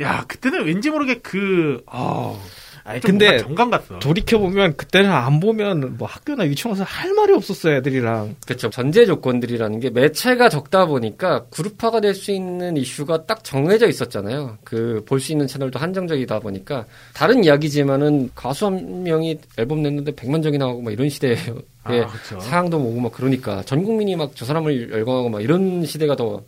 야 0.00 0.24
그때는 0.26 0.64
왠지 0.64 0.90
모르게 0.90 1.20
그 1.22 1.82
아, 1.86 2.36
아니, 2.84 3.00
좀 3.00 3.12
근데 3.12 3.38
정감 3.38 3.70
갔어. 3.70 3.98
돌이켜 4.00 4.38
보면 4.38 4.76
그때는 4.76 5.10
안 5.10 5.38
보면 5.40 5.96
뭐 5.98 6.08
학교나 6.08 6.46
유치원 6.46 6.76
가서 6.76 6.84
할 6.84 7.12
말이 7.14 7.32
없었어요 7.32 7.76
애들이랑. 7.76 8.34
그렇죠 8.46 8.70
전제 8.70 9.06
조건들이라는 9.06 9.78
게 9.80 9.90
매체가 9.90 10.48
적다 10.48 10.86
보니까 10.86 11.44
그룹화가 11.50 12.00
될 12.00 12.14
수 12.14 12.30
있는 12.32 12.76
이슈가 12.76 13.24
딱 13.26 13.42
정해져 13.44 13.86
있었잖아요. 13.88 14.58
그 14.64 15.02
볼 15.06 15.20
수 15.20 15.32
있는 15.32 15.46
채널도 15.46 15.78
한정적이다 15.78 16.40
보니까 16.40 16.84
다른 17.14 17.44
이야기지만은 17.44 18.30
가수 18.34 18.66
한 18.66 19.02
명이 19.04 19.38
앨범 19.58 19.82
냈는데 19.82 20.12
100만 20.12 20.42
정이 20.42 20.58
나오고 20.58 20.82
막 20.82 20.90
이런 20.92 21.08
시대에 21.08 21.36
아, 21.84 21.90
그렇죠. 21.90 22.40
사항도 22.40 22.78
오고 22.78 23.00
막 23.00 23.12
그러니까 23.12 23.62
전 23.62 23.82
국민이 23.84 24.14
막 24.16 24.32
저 24.34 24.44
사람을 24.44 24.90
열광하고 24.92 25.28
막 25.28 25.42
이런 25.42 25.84
시대가 25.84 26.16
더 26.16 26.42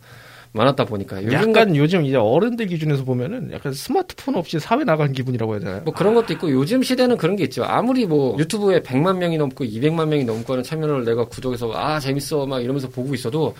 많았다 0.55 0.85
보니까 0.85 1.21
요즘 1.21 1.33
약간 1.33 1.75
요즘 1.75 2.05
이제 2.05 2.15
어른들 2.15 2.67
기준에서 2.67 3.03
보면은 3.03 3.51
약간 3.51 3.73
스마트폰 3.73 4.35
없이 4.35 4.59
사회 4.59 4.83
나가는 4.83 5.11
기분이라고 5.11 5.53
해야 5.53 5.59
되나요? 5.59 5.81
뭐 5.83 5.93
그런 5.93 6.15
것도 6.15 6.33
있고 6.33 6.49
요즘 6.49 6.81
시대는 6.81 7.17
그런 7.17 7.35
게 7.35 7.43
있죠. 7.43 7.63
아무리 7.65 8.05
뭐 8.05 8.37
유튜브에 8.39 8.81
100만 8.81 9.17
명이 9.17 9.37
넘고 9.37 9.65
200만 9.65 10.07
명이 10.07 10.23
넘고 10.23 10.53
하는 10.53 10.63
참여를 10.63 11.03
내가 11.03 11.25
구독해서 11.25 11.71
아 11.73 11.99
재밌어 11.99 12.45
막 12.45 12.61
이러면서 12.61 12.87
보고 12.89 13.13
있어도 13.13 13.53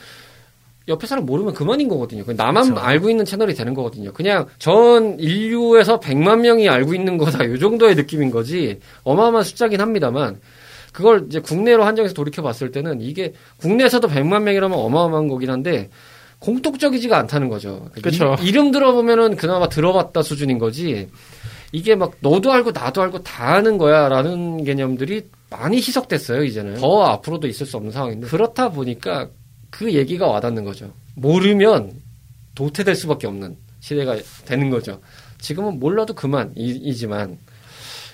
옆에 0.88 1.08
사람 1.08 1.26
모르면 1.26 1.54
그만인 1.54 1.90
거거든요. 1.90 2.24
그 2.24 2.32
나만 2.32 2.70
그쵸. 2.70 2.80
알고 2.80 3.10
있는 3.10 3.26
채널이 3.26 3.56
되는 3.56 3.74
거거든요. 3.74 4.14
그냥 4.14 4.46
전 4.58 5.20
인류에서 5.20 6.00
100만 6.00 6.40
명이 6.42 6.70
알고 6.70 6.94
있는 6.94 7.18
거다. 7.18 7.46
요 7.50 7.58
정도의 7.58 7.96
느낌인 7.96 8.32
거지. 8.32 8.80
어마어마한 9.04 9.44
숫자긴 9.44 9.82
합니다만 9.82 10.40
그걸 10.94 11.26
이제 11.28 11.40
국내로 11.42 11.84
한정해서 11.84 12.14
돌이켜 12.14 12.42
봤을 12.42 12.72
때는 12.72 13.02
이게 13.02 13.34
국내에서도 13.58 14.08
100만 14.08 14.44
명이라면 14.44 14.78
어마어마한 14.78 15.28
거긴 15.28 15.50
한데 15.50 15.90
공통적이지가 16.46 17.18
않다는 17.18 17.50
거죠. 17.50 17.90
그쵸. 18.02 18.36
이, 18.42 18.48
이름 18.48 18.72
들어보면은 18.72 19.36
그나마 19.36 19.68
들어봤다 19.68 20.22
수준인 20.22 20.60
거지. 20.60 21.10
이게 21.72 21.96
막 21.96 22.14
너도 22.20 22.54
알고 22.54 22.72
나도 22.72 23.02
알고 23.02 23.24
다 23.24 23.56
아는 23.56 23.78
거야라는 23.78 24.64
개념들이 24.64 25.28
많이 25.50 25.78
희석됐어요 25.78 26.44
이제는 26.44 26.76
더 26.76 27.04
앞으로도 27.04 27.48
있을 27.48 27.66
수 27.66 27.76
없는 27.76 27.92
상황인데 27.92 28.28
그렇다 28.28 28.70
보니까 28.70 29.30
그 29.70 29.94
얘기가 29.94 30.26
와닿는 30.28 30.64
거죠 30.64 30.94
모르면 31.16 31.92
도태될 32.56 32.96
수밖에 32.96 33.28
없는 33.28 33.58
시대가 33.82 34.16
되는 34.46 34.70
거죠 34.70 35.02
지금은 35.40 35.80
몰라도 35.80 36.14
그만이지만 36.14 37.38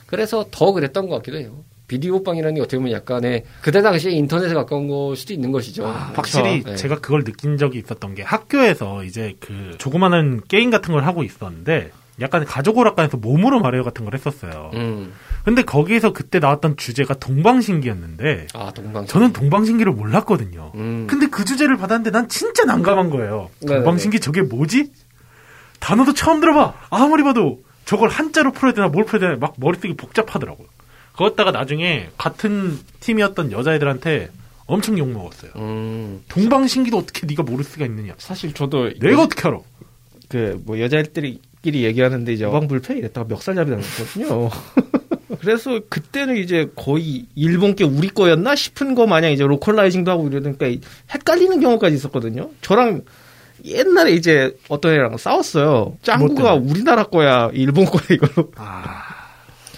그래서 0.07 0.45
더 0.49 0.71
그랬던 0.71 1.07
것 1.07 1.17
같기도 1.17 1.37
해요 1.37 1.63
비디오방이라는 1.91 2.55
게 2.55 2.61
어떻게 2.61 2.77
보면 2.77 2.93
약간의 2.93 3.43
그때 3.61 3.81
당시에 3.81 4.11
인터넷에 4.11 4.53
가까운 4.53 4.87
걸 4.87 5.17
수도 5.17 5.33
있는 5.33 5.51
것이죠 5.51 5.85
확실히 5.85 6.63
네. 6.63 6.77
제가 6.77 6.99
그걸 6.99 7.25
느낀 7.25 7.57
적이 7.57 7.79
있었던 7.79 8.15
게 8.15 8.23
학교에서 8.23 9.03
이제 9.03 9.35
그 9.41 9.75
조그마한 9.77 10.43
게임 10.47 10.69
같은 10.69 10.93
걸 10.93 11.03
하고 11.03 11.23
있었는데 11.23 11.91
약간 12.21 12.45
가족 12.45 12.77
오락관에서 12.77 13.17
몸으로 13.17 13.59
말해요 13.59 13.83
같은 13.83 14.05
걸 14.05 14.13
했었어요. 14.13 14.71
음. 14.73 15.11
근데 15.43 15.63
거기에서 15.63 16.13
그때 16.13 16.39
나왔던 16.39 16.77
주제가 16.77 17.15
동방신기였는데 17.15 18.47
아 18.53 18.71
동방 18.71 19.05
저는 19.07 19.33
동방신기를 19.33 19.91
몰랐거든요. 19.91 20.71
음. 20.75 21.07
근데 21.09 21.27
그 21.27 21.43
주제를 21.43 21.77
받았는데 21.77 22.11
난 22.11 22.29
진짜 22.29 22.63
난감한 22.63 23.09
거예요. 23.09 23.49
네네네. 23.61 23.79
동방신기 23.79 24.19
저게 24.19 24.43
뭐지? 24.43 24.91
단어도 25.79 26.13
처음 26.13 26.39
들어봐. 26.39 26.73
아무리 26.89 27.23
봐도 27.23 27.59
저걸 27.85 28.09
한자로 28.09 28.51
풀어야 28.51 28.73
되나 28.73 28.87
뭘 28.87 29.03
풀어야 29.03 29.31
되나 29.31 29.39
막 29.39 29.55
머릿속이 29.57 29.95
복잡하더라고요. 29.95 30.67
그랬다가 31.21 31.51
나중에 31.51 32.09
같은 32.17 32.79
팀이었던 32.99 33.51
여자애들한테 33.51 34.29
엄청 34.65 34.97
욕 34.97 35.09
먹었어요. 35.09 35.51
음. 35.57 36.23
동방신기도 36.29 36.97
어떻게 36.97 37.27
네가 37.27 37.43
모를 37.43 37.63
수가 37.63 37.85
있느냐. 37.85 38.13
사실 38.17 38.53
저도 38.53 38.91
내가 38.99 39.23
어떻게 39.23 39.47
알아? 39.47 39.59
그 40.29 40.61
뭐 40.65 40.79
여자애들끼리 40.79 41.83
얘기하는데 41.83 42.33
이제 42.33 42.45
동방불패 42.45 42.95
이랬다가 42.97 43.27
멱살잡이 43.27 43.69
당했거든요. 43.69 44.49
그래서 45.39 45.79
그때는 45.89 46.37
이제 46.37 46.69
거의 46.75 47.25
일본 47.35 47.75
게 47.75 47.83
우리 47.83 48.07
거였나 48.09 48.55
싶은 48.55 48.95
거 48.95 49.05
마냥 49.07 49.31
이제 49.31 49.43
localizing도 49.43 50.09
하고 50.09 50.27
이러니까 50.27 50.67
헷갈리는 51.13 51.59
경우까지 51.59 51.95
있었거든요. 51.95 52.49
저랑 52.61 53.03
옛날에 53.65 54.11
이제 54.13 54.57
어떤 54.69 54.93
애랑 54.93 55.17
싸웠어요. 55.17 55.97
짱구가 56.01 56.55
뭐 56.55 56.71
우리나라 56.71 57.03
거야, 57.03 57.49
일본 57.53 57.85
거야 57.85 58.01
이걸로. 58.09 58.51
아, 58.55 59.03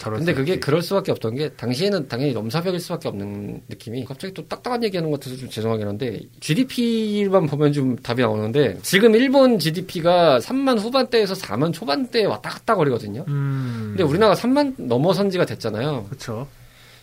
저럴 0.04 0.18
근데 0.20 0.34
수 0.34 0.38
그게. 0.38 0.60
그럴 0.60 0.82
수밖에 0.82 1.12
없던 1.12 1.36
게 1.36 1.50
당시에는 1.50 2.08
당연히 2.08 2.34
넘사벽일 2.34 2.80
수밖에 2.80 3.08
없는 3.08 3.62
느낌이 3.70 4.04
갑자기 4.06 4.34
또 4.34 4.46
딱딱한 4.48 4.84
얘기하는 4.84 5.10
것 5.10 5.20
같아서 5.20 5.38
좀 5.38 5.50
죄송하긴 5.50 5.88
한데 5.88 6.20
GDP만 6.40 7.48
보면 7.48 7.72
좀 7.74 7.96
답이 7.98 8.22
나오는데 8.22 8.78
지금 8.82 9.16
일본 9.16 9.60
GDP가 9.60 10.40
3만 10.40 10.80
후반대에서 10.80 11.34
4만 11.36 11.72
초반대에 11.74 12.26
왔다 12.26 12.50
갔다 12.50 12.76
거리거든요. 12.76 13.24
음. 13.28 13.94
근데 13.96 14.04
우리나라가 14.04 14.40
3만 14.40 14.74
넘어선 14.78 15.30
지가 15.30 15.46
됐잖아요. 15.46 16.06
그렇죠. 16.10 16.48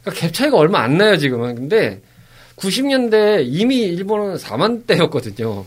그러니까 0.03 0.27
갭 0.29 0.33
차이가 0.35 0.57
얼마 0.59 0.81
안 0.81 0.99
나요 0.99 1.17
지금은. 1.17 1.55
근데 1.55 2.01
90년대 2.57 3.43
이미 3.47 3.79
일본은 3.83 4.37
4만 4.37 4.87
대였거든요. 4.87 5.65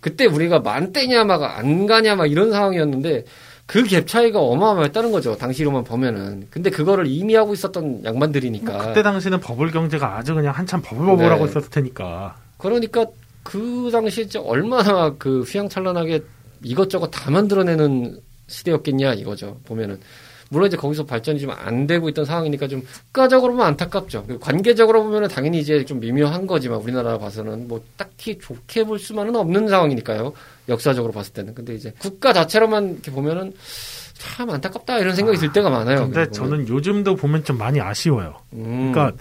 그때 0.00 0.26
우리가 0.26 0.60
만 0.60 0.92
대냐 0.92 1.24
막 1.24 1.42
안 1.42 1.86
가냐 1.86 2.14
막 2.16 2.26
이런 2.30 2.50
상황이었는데 2.52 3.24
그 3.66 3.82
갭 3.82 4.06
차이가 4.06 4.40
어마어마했다는 4.40 5.10
거죠. 5.10 5.36
당시로만 5.36 5.84
보면은. 5.84 6.46
근데 6.50 6.70
그거를 6.70 7.06
이미 7.08 7.34
하고 7.34 7.52
있었던 7.52 8.04
양반들이니까. 8.04 8.72
뭐 8.72 8.86
그때 8.86 9.02
당시는 9.02 9.40
버블 9.40 9.72
경제가 9.72 10.16
아주 10.16 10.34
그냥 10.34 10.54
한참 10.54 10.80
버블버블하고 10.82 11.44
네. 11.44 11.50
있었을 11.50 11.70
테니까. 11.70 12.36
그러니까 12.58 13.06
그 13.42 13.90
당시에 13.92 14.26
얼마나 14.38 15.14
그 15.18 15.42
휘황찬란하게 15.42 16.22
이것저것 16.62 17.08
다 17.08 17.30
만들어내는 17.30 18.20
시대였겠냐 18.46 19.14
이거죠. 19.14 19.60
보면은 19.64 19.98
물론 20.50 20.68
이제 20.68 20.76
거기서 20.76 21.04
발전이 21.04 21.40
좀 21.40 21.50
안 21.66 21.86
되고 21.86 22.08
있던 22.08 22.24
상황이니까 22.24 22.68
좀 22.68 22.82
국가적으로 23.06 23.52
보면 23.52 23.66
안타깝죠. 23.66 24.24
그 24.26 24.38
관계적으로 24.38 25.02
보면은 25.02 25.28
당연히 25.28 25.58
이제 25.58 25.84
좀 25.84 26.00
미묘한 26.00 26.46
거지만 26.46 26.78
우리나라 26.78 27.18
봐서는 27.18 27.68
뭐 27.68 27.82
딱히 27.96 28.38
좋게 28.38 28.84
볼 28.84 28.98
수만은 28.98 29.34
없는 29.36 29.68
상황이니까요. 29.68 30.32
역사적으로 30.68 31.12
봤을 31.12 31.32
때는. 31.32 31.54
근데 31.54 31.74
이제 31.74 31.92
국가 31.98 32.32
자체로만 32.32 32.92
이렇게 32.92 33.10
보면은 33.10 33.52
참 34.14 34.50
안타깝다 34.50 34.98
이런 34.98 35.14
생각이 35.14 35.38
들 35.38 35.52
때가 35.52 35.70
많아요. 35.70 36.10
근데. 36.10 36.30
저는 36.30 36.68
요즘도 36.68 37.16
보면 37.16 37.44
좀 37.44 37.58
많이 37.58 37.80
아쉬워요. 37.80 38.34
음. 38.54 38.92
그러니까 38.92 39.16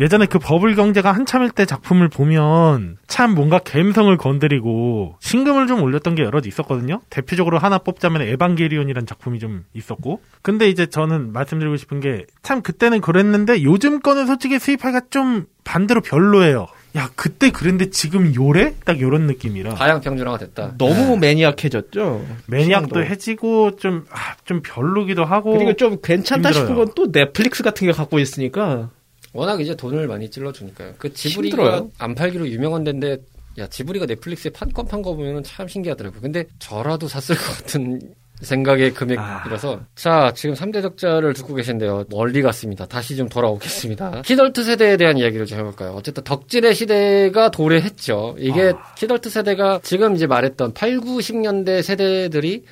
예전에 0.00 0.26
그 0.26 0.38
버블 0.38 0.74
경제가 0.74 1.12
한참일 1.12 1.50
때 1.50 1.64
작품을 1.64 2.08
보면 2.08 2.98
참 3.06 3.34
뭔가 3.34 3.58
감성을 3.58 4.14
건드리고 4.16 5.16
신금을 5.20 5.66
좀 5.66 5.82
올렸던 5.82 6.14
게 6.14 6.22
여러 6.22 6.40
있었거든요. 6.44 7.00
대표적으로 7.10 7.58
하나 7.58 7.78
뽑자면 7.78 8.22
에반게리온이라는 8.22 9.06
작품이 9.06 9.38
좀 9.38 9.64
있었고. 9.74 10.20
근데 10.42 10.68
이제 10.68 10.86
저는 10.86 11.32
말씀드리고 11.32 11.76
싶은 11.76 12.00
게 12.00 12.24
참 12.42 12.62
그때는 12.62 13.00
그랬는데 13.00 13.62
요즘 13.64 14.00
거는 14.00 14.26
솔직히 14.26 14.58
수입하기가 14.58 15.06
좀 15.10 15.46
반대로 15.64 16.00
별로예요. 16.00 16.68
야 16.96 17.10
그때 17.16 17.50
그랬는데 17.50 17.90
지금 17.90 18.34
요래? 18.36 18.72
딱 18.84 19.00
요런 19.00 19.22
느낌이라 19.26 19.74
하향 19.74 20.00
평준화가 20.00 20.38
됐다. 20.38 20.74
너무 20.78 21.16
maniac해졌죠. 21.18 22.24
maniac도 22.46 22.86
시장도. 22.88 23.04
해지고 23.04 23.76
좀, 23.76 24.06
아, 24.10 24.34
좀 24.44 24.62
별로기도 24.62 25.24
하고 25.24 25.52
그리고 25.54 25.72
좀 25.74 25.98
괜찮다 26.02 26.50
힘들어요. 26.50 26.64
싶은 26.66 26.74
건 26.76 26.94
또 26.94 27.10
넷플릭스 27.12 27.62
같은 27.62 27.86
게 27.86 27.92
갖고 27.92 28.18
있으니까 28.18 28.90
워낙 29.36 29.60
이제 29.60 29.74
돈을 29.76 30.06
많이 30.08 30.30
찔러주니까요. 30.30 30.94
그 30.98 31.12
지브리가 31.12 31.56
힘들어요. 31.56 31.90
안 31.98 32.14
팔기로 32.14 32.48
유명한 32.48 32.84
데인데 32.84 33.18
야 33.58 33.66
지브리가 33.68 34.06
넷플릭스에 34.06 34.50
판권 34.50 34.86
판 34.86 35.02
거 35.02 35.14
보면 35.14 35.42
참 35.42 35.68
신기하더라고요. 35.68 36.20
근데 36.20 36.44
저라도 36.58 37.08
샀을 37.08 37.38
것 37.38 37.56
같은 37.58 38.00
생각의 38.42 38.92
금액이라서 38.92 39.80
자 39.94 40.30
지금 40.34 40.54
3대 40.54 40.82
덕자를 40.82 41.32
듣고 41.32 41.54
계신데요. 41.54 42.04
멀리 42.10 42.42
갔습니다. 42.42 42.84
다시 42.84 43.16
좀 43.16 43.30
돌아오겠습니다. 43.30 44.20
키덜트 44.26 44.62
세대에 44.62 44.98
대한 44.98 45.16
이야기를 45.16 45.46
좀 45.46 45.58
해볼까요? 45.60 45.92
어쨌든 45.92 46.22
덕질의 46.22 46.74
시대가 46.74 47.50
도래했죠. 47.50 48.36
이게 48.38 48.74
키덜트 48.98 49.30
세대가 49.30 49.80
지금 49.82 50.14
이제 50.16 50.26
말했던 50.26 50.74
8, 50.74 51.00
9, 51.00 51.16
10년대 51.16 51.82
세대들이 51.82 52.64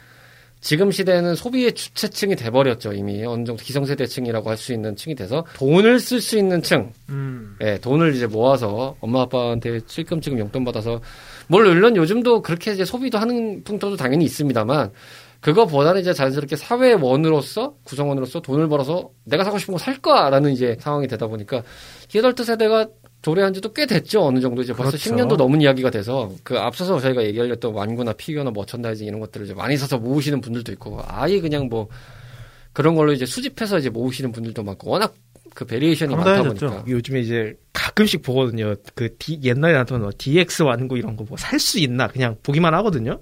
지금 0.65 0.91
시대에는 0.91 1.35
소비의 1.35 1.75
주체층이 1.75 2.37
돼버렸죠 2.37 2.95
이미. 2.95 3.23
어느 3.27 3.45
정도 3.45 3.63
기성세대층이라고 3.63 4.49
할 4.49 4.57
수 4.57 4.73
있는 4.73 4.97
층이 4.97 5.15
돼서 5.15 5.45
돈을 5.57 6.01
쓸 6.01 6.23
수 6.23 6.39
있는 6.39 6.63
층. 6.63 6.91
음, 7.11 7.55
예, 7.61 7.77
돈을 7.79 8.15
이제 8.15 8.27
모아서 8.27 8.97
엄마 9.01 9.21
아빠한테 9.23 9.81
찔끔찔끔 9.81 10.39
용돈 10.39 10.65
받아서 10.65 11.03
물론 11.49 11.95
요즘도 11.97 12.41
그렇게 12.41 12.73
이제 12.73 12.87
소비도 12.87 13.19
하는 13.19 13.63
풍토도 13.63 13.97
당연히 13.97 14.25
있습니다만 14.25 14.91
그거보다는 15.41 16.01
이제 16.01 16.15
자연스럽게 16.15 16.57
사회 16.57 16.95
원으로서 16.95 17.75
구성원으로서 17.85 18.41
돈을 18.41 18.67
벌어서 18.69 19.11
내가 19.25 19.45
사고 19.45 19.59
싶은 19.59 19.73
거 19.75 19.79
살 19.79 19.99
거라는 19.99 20.53
이제 20.53 20.79
상황이 20.81 21.07
되다 21.07 21.27
보니까 21.27 21.63
히덜트 22.09 22.43
세대가 22.43 22.87
도래한 23.25 23.55
지도 23.55 23.73
꽤 23.73 23.87
됐죠. 23.87 24.23
어느 24.27 24.39
정도 24.41 24.61
이제 24.61 24.75
벌써 24.75 24.91
그렇죠. 24.93 25.15
10년도 25.17 25.37
넘은 25.37 25.63
이야기가 25.63 25.91
돼서 25.91 26.31
그 26.43 26.59
앞서서 26.59 27.01
저희가 27.01 27.25
얘기하렸던 27.25 27.73
완구나 27.73 28.13
피규어나 28.13 28.51
머천다이징 28.51 29.07
이런 29.07 29.19
것들을 29.19 29.47
이제 29.47 29.55
많이 29.55 29.77
사서 29.79 29.99
모으시는 29.99 30.43
분들도 30.43 30.71
있고 30.73 31.01
아예 31.07 31.41
그냥 31.41 31.69
뭐 31.69 31.89
그런 32.75 32.95
걸로 32.95 33.13
이제 33.15 33.25
수집해서 33.25 33.79
이제 33.79 33.89
모으시는 33.89 34.31
분들도 34.33 34.63
많고 34.63 34.91
워낙 34.91 35.15
그 35.55 35.65
variation이 35.65 36.15
많다. 36.15 36.43
보니까 36.43 36.85
요즘에 36.87 37.21
이제 37.21 37.55
가끔씩 37.73 38.23
보거든요. 38.23 38.75
그 38.95 39.17
D, 39.19 39.41
옛날에 39.43 39.73
나왔던 39.73 40.03
뭐 40.03 40.11
DX 40.19 40.63
완구 40.65 40.99
이런 40.99 41.17
거 41.17 41.25
뭐 41.25 41.37
살 41.39 41.59
수 41.59 41.79
있나 41.79 42.09
그냥 42.09 42.37
보기만 42.43 42.75
하거든요. 42.75 43.21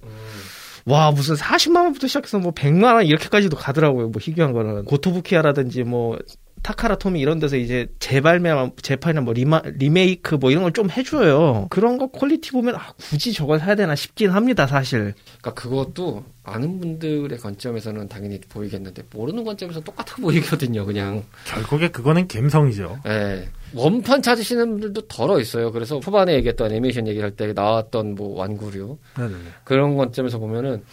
와 0.85 1.13
무슨 1.13 1.37
40만 1.37 1.77
원부터 1.77 2.09
시작해서 2.09 2.41
뭐 2.41 2.53
100만 2.53 2.95
원 2.95 3.07
이렇게까지도 3.07 3.57
가더라고요. 3.57 4.09
뭐 4.09 4.21
희귀한 4.21 4.53
거는 4.53 4.85
고토부키아라든지 4.87 5.85
뭐 5.85 6.19
타카라 6.63 6.97
토미 6.97 7.21
이런 7.21 7.39
데서 7.41 7.57
이제 7.57 7.89
재발매 7.99 8.51
재판이나 8.83 9.21
뭐 9.23 9.33
리마, 9.35 9.63
리메이크 9.65 10.37
뭐 10.37 10.51
이런 10.51 10.63
걸 10.63 10.73
좀 10.73 10.89
해줘요. 10.91 11.67
그런 11.71 11.99
거 11.99 12.07
quality 12.07 12.51
보면 12.53 12.77
아 12.77 12.93
굳이 12.99 13.33
저걸 13.33 13.59
사야 13.59 13.75
되나 13.75 13.95
싶긴 13.95 14.31
합니다 14.31 14.67
사실. 14.67 15.15
그러니까 15.41 15.55
그것도 15.55 16.25
아는 16.45 16.81
분들의 16.81 17.37
관점에서는 17.39 18.09
당연히 18.09 18.41
보이겠는데 18.41 19.03
모르는 19.13 19.45
관점에서 19.45 19.81
똑같아 19.81 20.17
보이거든요. 20.17 20.85
그냥 20.87 21.25
결국에 21.47 21.89
그거는 21.89 22.27
감성이죠. 22.29 23.01
예. 23.07 23.49
원판 23.75 24.23
찾으시는 24.23 24.71
분들도 24.71 25.09
덜어 25.09 25.41
있어요. 25.41 25.73
그래서 25.73 25.99
초반에 26.01 26.35
얘기했던 26.35 26.71
애니메이션 26.71 27.07
얘기할 27.09 27.33
때 27.33 27.53
나왔던 27.53 28.15
뭐 28.15 28.39
완구류 28.39 28.99
네네. 29.17 29.35
그런 29.65 29.97
관점에서 29.97 30.39
보면은 30.39 30.85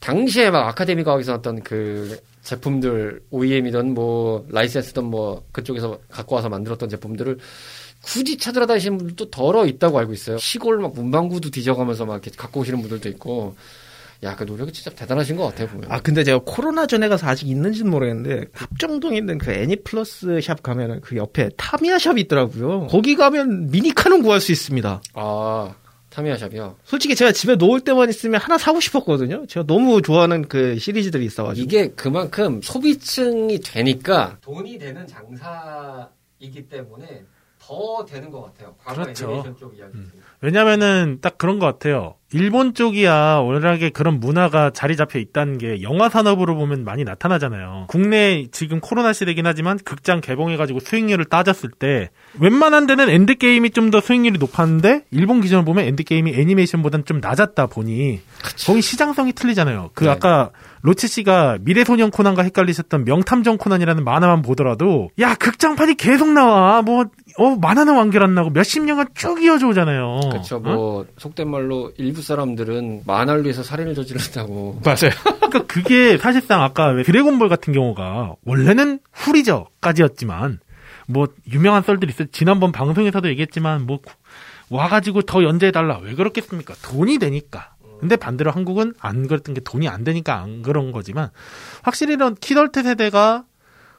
당시에 0.00 0.50
막 0.50 0.66
아카데미 0.68 1.02
과학에서 1.04 1.32
나왔던 1.32 1.62
그 1.62 2.18
제품들 2.44 3.22
OEM이든 3.30 3.94
뭐 3.94 4.46
라이센스든 4.50 5.04
뭐 5.04 5.44
그쪽에서 5.52 5.98
갖고 6.08 6.36
와서 6.36 6.48
만들었던 6.48 6.88
제품들을 6.88 7.38
굳이 8.02 8.36
찾으러 8.36 8.66
다니시는 8.66 8.98
분들도 8.98 9.30
덜어 9.30 9.66
있다고 9.66 9.98
알고 9.98 10.12
있어요. 10.12 10.36
시골 10.38 10.78
막 10.78 10.94
문방구도 10.94 11.50
뒤져가면서 11.50 12.04
막 12.04 12.14
이렇게 12.14 12.30
갖고 12.36 12.60
오시는 12.60 12.80
분들도 12.80 13.08
있고. 13.10 13.56
야, 14.22 14.34
그 14.36 14.44
노력이 14.44 14.72
진짜 14.72 14.90
대단하신 14.90 15.36
것 15.36 15.44
같아요, 15.44 15.68
보면. 15.68 15.90
아 15.90 16.00
근데 16.00 16.24
제가 16.24 16.40
코로나 16.46 16.86
전에 16.86 17.08
가서 17.08 17.26
아직 17.26 17.46
있는지는 17.48 17.90
모르겠는데 17.90 18.46
합정동에 18.52 19.18
있는 19.18 19.36
그 19.36 19.50
애니플러스 19.50 20.40
샵 20.40 20.62
가면은 20.62 21.02
그 21.02 21.16
옆에 21.16 21.50
타미야 21.58 21.98
샵이 21.98 22.22
있더라고요. 22.22 22.86
거기 22.86 23.16
가면 23.16 23.70
미니카는 23.70 24.22
구할 24.22 24.40
수 24.40 24.50
있습니다. 24.52 25.02
아, 25.12 25.74
타미야 26.14 26.36
샵이요. 26.38 26.76
솔직히 26.84 27.16
제가 27.16 27.32
집에 27.32 27.56
놓을 27.56 27.80
때만 27.80 28.08
있으면 28.08 28.40
하나 28.40 28.56
사고 28.56 28.78
싶었거든요. 28.78 29.46
제가 29.46 29.66
너무 29.66 30.00
좋아하는 30.00 30.46
그 30.46 30.78
시리즈들이 30.78 31.24
있어가지고. 31.24 31.64
이게 31.64 31.88
그만큼 31.88 32.60
소비층이 32.62 33.58
되니까 33.58 34.38
돈이 34.40 34.78
되는 34.78 35.04
장사이기 35.08 36.68
때문에 36.68 37.24
더 37.58 38.04
되는 38.04 38.30
것 38.30 38.42
같아요. 38.42 38.76
과거 38.78 39.02
그렇죠. 39.02 39.24
애니메이션 39.24 39.56
쪽 39.56 39.76
이야기. 39.76 39.96
음. 39.96 40.12
왜냐면은 40.44 41.18
딱 41.22 41.38
그런 41.38 41.58
것 41.58 41.64
같아요. 41.64 42.16
일본 42.34 42.74
쪽이야 42.74 43.36
워낙에 43.36 43.90
그런 43.90 44.18
문화가 44.18 44.70
자리 44.70 44.96
잡혀 44.96 45.20
있다는 45.20 45.56
게 45.56 45.80
영화 45.82 46.08
산업으로 46.08 46.56
보면 46.56 46.84
많이 46.84 47.04
나타나잖아요. 47.04 47.86
국내 47.88 48.48
지금 48.50 48.80
코로나 48.80 49.12
시대긴 49.12 49.46
하지만 49.46 49.78
극장 49.78 50.20
개봉해가지고 50.20 50.80
수익률을 50.80 51.26
따졌을 51.26 51.70
때 51.70 52.10
웬만한 52.40 52.86
데는 52.86 53.08
엔드게임이 53.08 53.70
좀 53.70 53.84
더 53.90 54.00
수익률이 54.00 54.38
높았는데 54.38 55.04
일본 55.12 55.40
기준으로 55.40 55.64
보면 55.64 55.84
엔드게임이 55.84 56.32
애니메이션보다는 56.34 57.04
좀 57.04 57.20
낮았다 57.20 57.66
보니 57.66 58.20
거기 58.66 58.82
시장성이 58.82 59.32
틀리잖아요. 59.32 59.90
그 59.94 60.04
네. 60.04 60.10
아까 60.10 60.50
로치 60.82 61.06
씨가 61.06 61.58
미래소년 61.60 62.10
코난과 62.10 62.42
헷갈리셨던 62.42 63.04
명탐정 63.04 63.58
코난이라는 63.58 64.02
만화만 64.04 64.42
보더라도 64.42 65.10
야 65.20 65.34
극장판이 65.36 65.94
계속 65.94 66.30
나와 66.32 66.82
뭐 66.82 67.04
어, 67.36 67.56
만화는 67.56 67.96
완결 67.96 68.22
안 68.22 68.34
나고 68.34 68.50
몇십 68.50 68.84
년간 68.84 69.08
쭉 69.14 69.42
이어져 69.42 69.68
오잖아요. 69.68 70.20
그렇죠. 70.30 70.56
어? 70.56 70.60
뭐 70.60 71.06
속된 71.18 71.50
말로 71.50 71.92
일부 71.96 72.22
사람들은 72.22 73.02
만화를 73.06 73.42
위해서 73.42 73.62
살인을 73.62 73.94
저지른다고. 73.94 74.80
맞아요. 74.86 75.10
그러니까 75.24 75.66
그게 75.66 76.16
사실상 76.16 76.62
아까 76.62 76.88
왜 76.90 77.02
드래곤볼 77.02 77.48
같은 77.48 77.72
경우가 77.72 78.34
원래는 78.44 79.00
후리저까지였지만 79.12 80.60
뭐 81.08 81.26
유명한 81.52 81.82
썰들이 81.82 82.12
있어요. 82.12 82.28
지난번 82.32 82.72
방송에서도 82.72 83.28
얘기했지만 83.28 83.84
뭐 83.86 83.98
와가지고 84.70 85.22
더 85.22 85.42
연재해 85.42 85.72
달라. 85.72 85.98
왜 86.02 86.14
그렇겠습니까? 86.14 86.74
돈이 86.82 87.18
되니까. 87.18 87.74
근데 88.00 88.16
반대로 88.16 88.50
한국은 88.50 88.94
안 89.00 89.26
그랬던 89.26 89.54
게 89.54 89.60
돈이 89.60 89.88
안 89.88 90.04
되니까 90.04 90.40
안 90.40 90.62
그런 90.62 90.92
거지만 90.92 91.30
확실히 91.82 92.14
이런 92.14 92.34
키덜트 92.34 92.82
세대가 92.82 93.44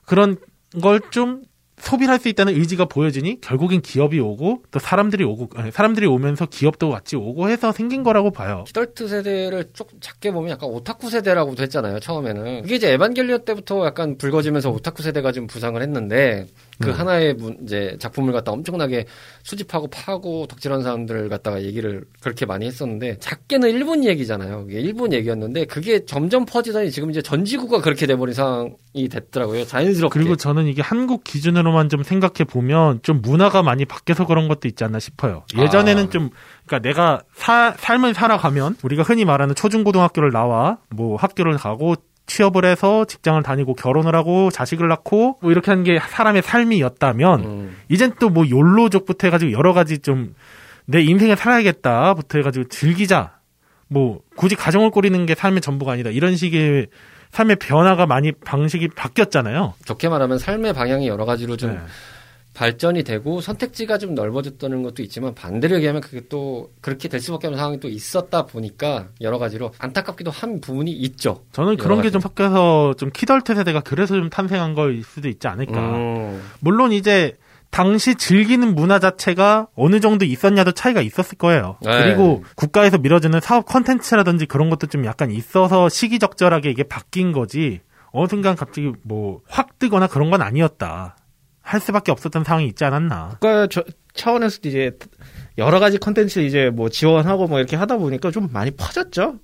그런 0.06 0.38
걸 0.82 1.00
좀 1.12 1.42
소비를 1.78 2.12
할 2.14 2.20
수 2.20 2.30
있다는 2.30 2.56
의지가 2.56 2.86
보여지니 2.86 3.42
결국엔 3.42 3.82
기업이 3.82 4.20
오고 4.20 4.64
또 4.72 4.80
사람들이 4.80 5.24
오고 5.24 5.50
사람들이 5.72 6.06
오면서 6.08 6.46
기업도 6.46 6.90
같이 6.90 7.16
오고 7.16 7.50
해서 7.50 7.72
생긴 7.72 8.02
거라고 8.04 8.32
봐요. 8.32 8.64
키덜트 8.66 9.08
세대를 9.08 9.72
조금 9.74 10.00
작게 10.00 10.32
보면 10.32 10.52
약간 10.52 10.70
오타쿠 10.70 11.10
세대라고도 11.10 11.62
했잖아요, 11.64 12.00
처음에는. 12.00 12.62
그게 12.64 12.76
이제 12.76 12.92
에반겔리온 12.94 13.46
때부터 13.46 13.86
약간 13.86 14.18
불거지면서 14.18 14.72
오타쿠 14.72 15.04
세대가 15.04 15.32
좀 15.34 15.48
부상을 15.48 15.80
했는데, 15.82 16.48
그 16.82 16.88
네. 16.88 16.92
하나의 16.94 17.34
문- 17.36 17.58
이제 17.64 17.96
작품을 18.00 18.34
갖다 18.34 18.52
엄청나게 18.52 19.06
수집하고 19.44 19.88
파고 19.88 20.46
덕질하는 20.48 20.84
사람들을 20.84 21.30
갖다가 21.30 21.64
얘기를 21.64 22.04
그렇게 22.22 22.46
많이 22.46 22.66
했었는데, 22.66 23.18
작게는 23.20 23.70
일본 23.70 24.04
얘기잖아요. 24.04 24.66
그게 24.66 24.82
일본 24.82 25.14
얘기였는데, 25.14 25.66
그게 25.66 26.06
점점 26.06 26.46
퍼지더니 26.46 26.92
지금 26.92 27.10
이제 27.12 27.22
전 27.22 27.46
지구가 27.46 27.82
그렇게 27.82 28.06
돼버린 28.08 28.34
상황이 28.34 29.08
됐더라고요. 29.10 29.66
자연스럽게. 29.66 30.20
그리고 30.20 30.36
저는 30.36 30.68
이게 30.68 30.82
한국 30.82 31.24
기준으로만 31.24 31.88
좀 31.90 32.04
생각해 32.04 32.44
보면 32.50 33.00
좀 33.04 33.22
문화가 33.22 33.64
많이 33.64 33.86
바뀌어서 33.86 34.26
그런 34.26 34.48
것도 34.48 34.68
있지 34.68 34.84
않나 34.84 35.00
싶어요. 35.00 35.44
예전에는 35.58 36.06
아. 36.06 36.10
좀 36.10 36.30
그러니까 36.66 36.88
내가 36.90 37.22
사- 37.34 37.74
삶을 37.78 38.14
살아가면 38.14 38.78
우리가 38.84 39.04
흔히 39.04 39.24
말하는 39.24 39.56
초중고등학교를 39.56 40.32
나와 40.32 40.80
뭐 40.90 41.16
학교를 41.16 41.54
가고 41.58 41.96
취업을 42.28 42.66
해서 42.66 43.06
직장을 43.06 43.42
다니고 43.44 43.76
결혼을 43.76 44.16
하고 44.16 44.50
자식을 44.52 44.88
낳고 44.88 45.38
뭐 45.42 45.52
이렇게 45.52 45.72
하는 45.72 45.84
게 45.84 46.00
사람의 46.00 46.42
삶이었다면 46.42 47.40
음, 47.44 47.78
이젠 47.90 48.14
또 48.20 48.30
뭐 48.30 48.46
욜로족부터 48.50 49.28
해가지고 49.28 49.52
여러 49.52 49.74
가지 49.74 50.00
좀 50.00 50.34
내 50.88 51.02
인생을 51.02 51.36
살아야겠다부터 51.36 52.38
해가지고 52.38 52.68
즐기자 52.70 53.40
뭐 53.88 54.20
굳이 54.36 54.56
가정을 54.56 54.92
꾸리는 54.92 55.26
게 55.26 55.34
삶의 55.34 55.62
전부가 55.62 55.94
아니다 55.94 56.12
이런 56.12 56.36
식의 56.36 56.88
삶의 57.32 57.56
변화가 57.58 58.06
많이 58.06 58.32
방식이 58.32 58.90
바뀌었잖아요. 58.90 59.74
좋게 59.86 60.10
말하면 60.10 60.38
삶의 60.38 60.74
방향이 60.74 61.08
여러 61.08 61.26
가지로 61.26 61.58
좀 61.58 61.72
네. 61.72 61.80
발전이 62.56 63.04
되고 63.04 63.42
선택지가 63.42 64.00
좀 64.00 64.16
넓어졌다는 64.16 64.82
것도 64.82 65.04
있지만 65.04 65.36
반대로 65.36 65.76
얘기하면 65.76 66.02
그게 66.02 66.22
또 66.30 66.72
그렇게 66.82 67.08
될 67.08 67.20
수밖에 67.20 67.48
없는 67.48 67.58
상황이 67.60 67.80
또 67.80 67.88
있었다 67.90 68.46
보니까 68.48 69.10
여러 69.22 69.38
가지로 69.38 69.72
안타깝기도 69.78 70.32
한 70.32 70.62
부분이 70.62 70.92
있죠. 70.92 71.44
저는 71.52 71.78
그런 71.78 72.02
게 72.02 72.10
좀 72.10 72.22
섞여서 72.22 72.94
좀 72.98 73.10
키덜트 73.14 73.54
세대가 73.56 73.82
그래서 73.82 74.16
좀 74.16 74.30
탄생한 74.30 74.74
걸 74.74 75.04
수도 75.04 75.28
있지 75.28 75.48
않을까. 75.48 75.80
음, 75.98 76.42
물론 76.62 76.94
이제 76.94 77.36
당시 77.72 78.16
즐기는 78.16 78.74
문화 78.74 79.00
자체가 79.00 79.68
어느 79.76 80.00
정도 80.00 80.24
있었냐도 80.24 80.72
차이가 80.72 81.02
있었을 81.02 81.38
거예요. 81.38 81.78
네. 81.82 81.92
그리고 81.92 82.46
국가에서 82.56 82.98
밀어주는 82.98 83.38
사업 83.42 83.66
컨텐츠라든지 83.66 84.46
그런 84.46 84.70
것도 84.70 84.88
좀 84.88 85.04
약간 85.04 85.30
있어서 85.30 85.90
시기적절하게 85.90 86.70
이게 86.70 86.84
바뀐 86.84 87.34
거지. 87.34 87.82
어느 88.12 88.28
순간 88.30 88.56
갑자기 88.56 88.94
뭐 89.04 89.42
확 89.50 89.78
뜨거나 89.78 90.08
그런 90.08 90.30
건 90.30 90.42
아니었다. 90.42 91.18
할 91.66 91.80
수밖에 91.80 92.12
없었던 92.12 92.44
상황이 92.44 92.68
있지 92.68 92.86
않았나. 92.86 93.30
국가 93.32 93.66
저- 93.68 93.84
차원에서도 94.14 94.70
이제 94.70 94.92
여러 95.58 95.80
가지 95.80 95.98
컨텐츠 95.98 96.40
이제 96.40 96.70
뭐 96.70 96.90
지원하고 96.90 97.48
뭐 97.48 97.58
이렇게 97.58 97.76
하다 97.76 97.98
보니까 97.98 98.30
좀 98.30 98.50
많이 98.54 98.70
퍼졌죠. 98.72 99.40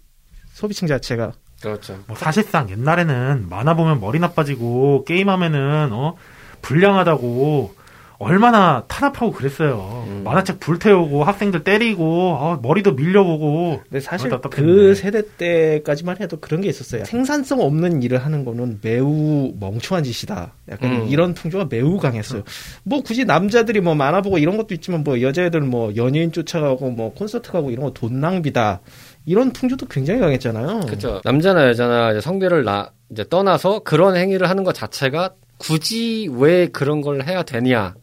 소비층 0.54 0.88
자체가. 0.88 1.32
그렇죠. 1.64 1.98
뭐 2.08 2.16
사실상 2.16 2.70
옛날에는 2.70 3.48
만화 3.50 3.74
보면 3.76 4.00
머리 4.00 4.20
나빠지고 4.20 5.04
게임하면은 5.06 5.90
어 5.94 6.16
불량하다고 6.62 7.76
얼마나 8.22 8.84
탄압하고 8.88 9.32
그랬어요. 9.32 10.04
음. 10.08 10.22
만화책 10.24 10.60
불태우고 10.60 11.24
학생들 11.24 11.64
때리고 11.64 12.34
어, 12.34 12.60
머리도 12.62 12.94
밀려보고 12.94 13.82
근데 13.84 14.00
사실 14.00 14.34
어, 14.34 14.42
그. 14.42 14.94
세대 14.96 15.24
때까지만 15.38 16.18
해도 16.20 16.38
그런 16.40 16.62
게 16.62 16.70
있었어요. 16.70 17.06
생산성 17.06 17.62
없는 17.62 18.04
일을 18.04 18.20
하는 18.24 18.44
거는 18.46 18.80
매우 18.82 19.54
멍청한 19.60 20.04
짓이다. 20.04 20.54
약간 20.70 20.92
음. 20.92 21.08
이런 21.08 21.34
풍조가 21.34 21.68
매우 21.70 21.98
강했어요. 21.98 22.44
뭐 22.84 23.02
굳이 23.02 23.26
남자들이 23.26 23.80
뭐 23.82 23.96
만화 23.96 24.22
보고 24.22 24.38
이런 24.38 24.58
것도 24.58 24.74
있지만 24.74 25.04
뭐 25.04 25.22
여자애들 25.22 25.62
뭐 25.62 25.96
연예인 25.96 26.32
쫓아가고 26.32 26.92
뭐 26.92 27.14
콘서트 27.14 27.52
가고 27.52 27.72
이런 27.72 27.86
거 27.86 27.92
돈 27.94 28.20
낭비다. 28.20 28.82
이런 29.26 29.52
풍조도 29.54 29.86
굉장히 29.88 30.20
강했잖아요. 30.20 30.82
그렇죠. 30.88 31.22
남자나 31.24 31.68
여자나 31.68 32.12
이제 32.12 32.22
성별을 32.22 32.64
나 32.64 32.90
이제 33.12 33.24
떠나서 33.30 33.80
그런 33.80 34.16
행위를 34.16 34.50
하는 34.50 34.64
것 34.64 34.74
자체가 34.74 35.32
굳이 35.58 36.28
왜 36.34 36.68
그런 36.68 37.02
걸 37.02 37.24
해야 37.28 37.44
되냐? 37.44 37.94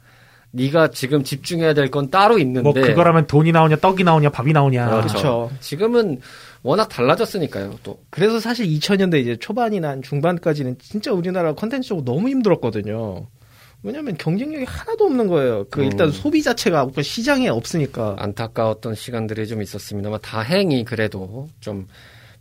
네가 0.50 0.90
지금 0.90 1.22
집중해야 1.24 1.74
될 1.74 1.90
건 1.90 2.10
따로 2.10 2.38
있는데 2.38 2.60
뭐 2.62 2.72
그거라면 2.72 3.26
돈이 3.26 3.52
나오냐 3.52 3.76
떡이 3.76 4.04
나오냐 4.04 4.30
밥이 4.30 4.52
나오냐. 4.52 4.88
그렇죠. 4.90 5.08
그렇죠. 5.08 5.50
지금은 5.60 6.20
워낙 6.62 6.88
달라졌으니까요. 6.88 7.78
또 7.82 8.00
그래서 8.10 8.40
사실 8.40 8.66
2000년대 8.66 9.20
이제 9.20 9.36
초반이나 9.36 9.90
한 9.90 10.02
중반까지는 10.02 10.76
진짜 10.78 11.12
우리나라 11.12 11.54
컨텐츠적으로 11.54 12.04
너무 12.04 12.28
힘들었거든요. 12.30 13.26
왜냐면 13.84 14.16
경쟁력이 14.16 14.64
하나도 14.64 15.04
없는 15.04 15.28
거예요. 15.28 15.66
그 15.70 15.84
일단 15.84 16.08
음. 16.08 16.12
소비 16.12 16.42
자체가 16.42 16.82
없고 16.82 17.02
시장에 17.02 17.48
없으니까. 17.48 18.16
안타까웠던 18.18 18.94
시간들이 18.96 19.46
좀 19.46 19.62
있었습니다만 19.62 20.20
다행히 20.20 20.84
그래도 20.84 21.48
좀 21.60 21.86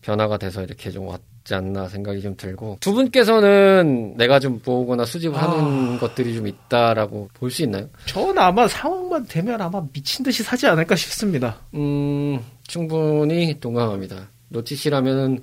변화가 0.02 0.38
돼서 0.38 0.64
이렇게 0.64 0.90
좀 0.90 1.08
왔 1.08 1.22
지 1.48 1.56
않나 1.56 1.88
생각이 1.88 2.22
좀 2.22 2.36
들고 2.36 2.76
두 2.82 2.94
분께서는 2.94 4.16
내가 4.18 4.38
좀 4.38 4.60
모으거나 4.66 5.06
수집을 5.06 5.42
하는 5.42 5.98
것들이 5.98 6.36
좀 6.36 6.46
있다라고 6.46 7.30
볼 7.34 7.50
수 7.50 7.64
있나요? 7.64 7.88
전 8.06 8.38
아마 8.38 8.68
상황만 8.68 9.26
되면 9.28 9.62
아마 9.62 9.82
미친 9.94 10.26
듯이 10.26 10.44
사지 10.44 10.68
않을까 10.68 10.98
싶습니다. 10.98 11.62
음 11.74 12.38
충분히 12.68 13.58
동감합니다. 13.62 14.28
로치 14.50 14.76
씨라면은 14.76 15.40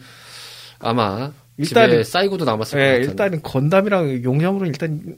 아마 0.79 1.33
일단은- 1.59 1.65
집에 1.65 2.05
쌓이고도 2.05 2.45
남았을 2.45 2.79
것 2.79 2.85
예, 2.85 2.89
같은데 2.91 3.11
일단은 3.11 3.43
건담이랑 3.43 4.23
용량으로 4.25 4.67
일단 4.67 5.17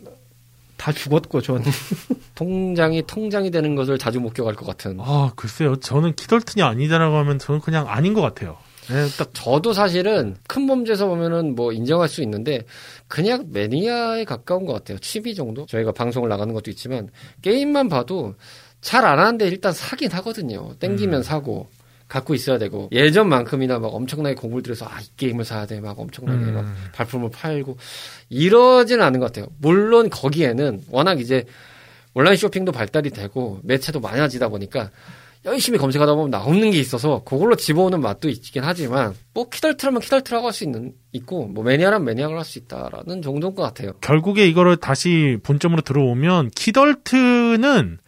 다 0.76 0.92
죽었고 0.92 1.40
전 1.40 1.64
통장이 2.36 3.02
통장이 3.08 3.50
되는 3.50 3.74
것을 3.74 3.98
자주 3.98 4.20
목격할 4.20 4.54
것 4.54 4.66
같은. 4.66 4.98
아 5.00 5.32
글쎄요. 5.34 5.74
저는 5.80 6.14
키덜튼이 6.14 6.62
아니다라고 6.62 7.16
하면 7.16 7.40
저는 7.40 7.60
그냥 7.60 7.88
아닌 7.88 8.14
것 8.14 8.20
같아요. 8.20 8.56
네, 8.88 9.06
딱 9.18 9.30
저도 9.32 9.72
사실은 9.72 10.36
큰 10.46 10.66
범죄에서 10.66 11.06
보면은 11.06 11.54
뭐 11.54 11.72
인정할 11.72 12.08
수 12.08 12.22
있는데 12.22 12.64
그냥 13.08 13.46
매니아에 13.50 14.24
가까운 14.24 14.64
것 14.64 14.72
같아요. 14.74 14.98
취미 14.98 15.34
정도? 15.34 15.66
저희가 15.66 15.92
방송을 15.92 16.28
나가는 16.28 16.52
것도 16.54 16.70
있지만 16.70 17.08
게임만 17.42 17.88
봐도 17.88 18.34
잘 18.80 19.04
안 19.04 19.18
하는데 19.18 19.46
일단 19.48 19.72
사긴 19.72 20.10
하거든요. 20.12 20.74
땡기면 20.78 21.22
사고 21.24 21.68
갖고 22.06 22.34
있어야 22.34 22.56
되고 22.58 22.88
예전만큼이나 22.92 23.80
막 23.80 23.88
엄청나게 23.88 24.36
공부를 24.36 24.62
들여서 24.62 24.86
아 24.86 25.00
이 25.00 25.04
게임을 25.16 25.44
사야 25.44 25.66
돼 25.66 25.80
막 25.80 25.98
엄청나게 25.98 26.38
음. 26.44 26.54
막 26.54 26.66
발품을 26.92 27.30
팔고 27.30 27.76
이러지는 28.28 29.04
않은 29.04 29.18
것 29.18 29.26
같아요. 29.26 29.48
물론 29.58 30.08
거기에는 30.10 30.82
워낙 30.90 31.18
이제 31.20 31.44
온라인 32.14 32.36
쇼핑도 32.36 32.70
발달이 32.70 33.10
되고 33.10 33.58
매체도 33.64 33.98
많아지다 34.00 34.48
보니까 34.48 34.90
열심히 35.46 35.78
검색하다 35.78 36.14
보면 36.14 36.30
나오는 36.30 36.70
게 36.70 36.78
있어서 36.78 37.22
그걸로 37.24 37.54
집어오는 37.54 38.00
맛도 38.00 38.28
있긴 38.28 38.64
하지만 38.64 39.14
뭐 39.32 39.48
키덜트라면 39.48 40.00
키덜트라고 40.00 40.46
할 40.46 40.52
수 40.52 40.64
있는 40.64 40.92
있고 41.12 41.46
뭐 41.46 41.62
매니아라면 41.64 42.04
매니아를 42.04 42.36
할 42.36 42.44
수 42.44 42.58
있다라는 42.58 43.22
정도인 43.22 43.54
것 43.54 43.62
같아요. 43.62 43.92
결국에 44.00 44.46
이거를 44.48 44.76
다시 44.76 45.38
본점으로 45.42 45.82
들어오면 45.82 46.50
키덜트는 46.50 47.98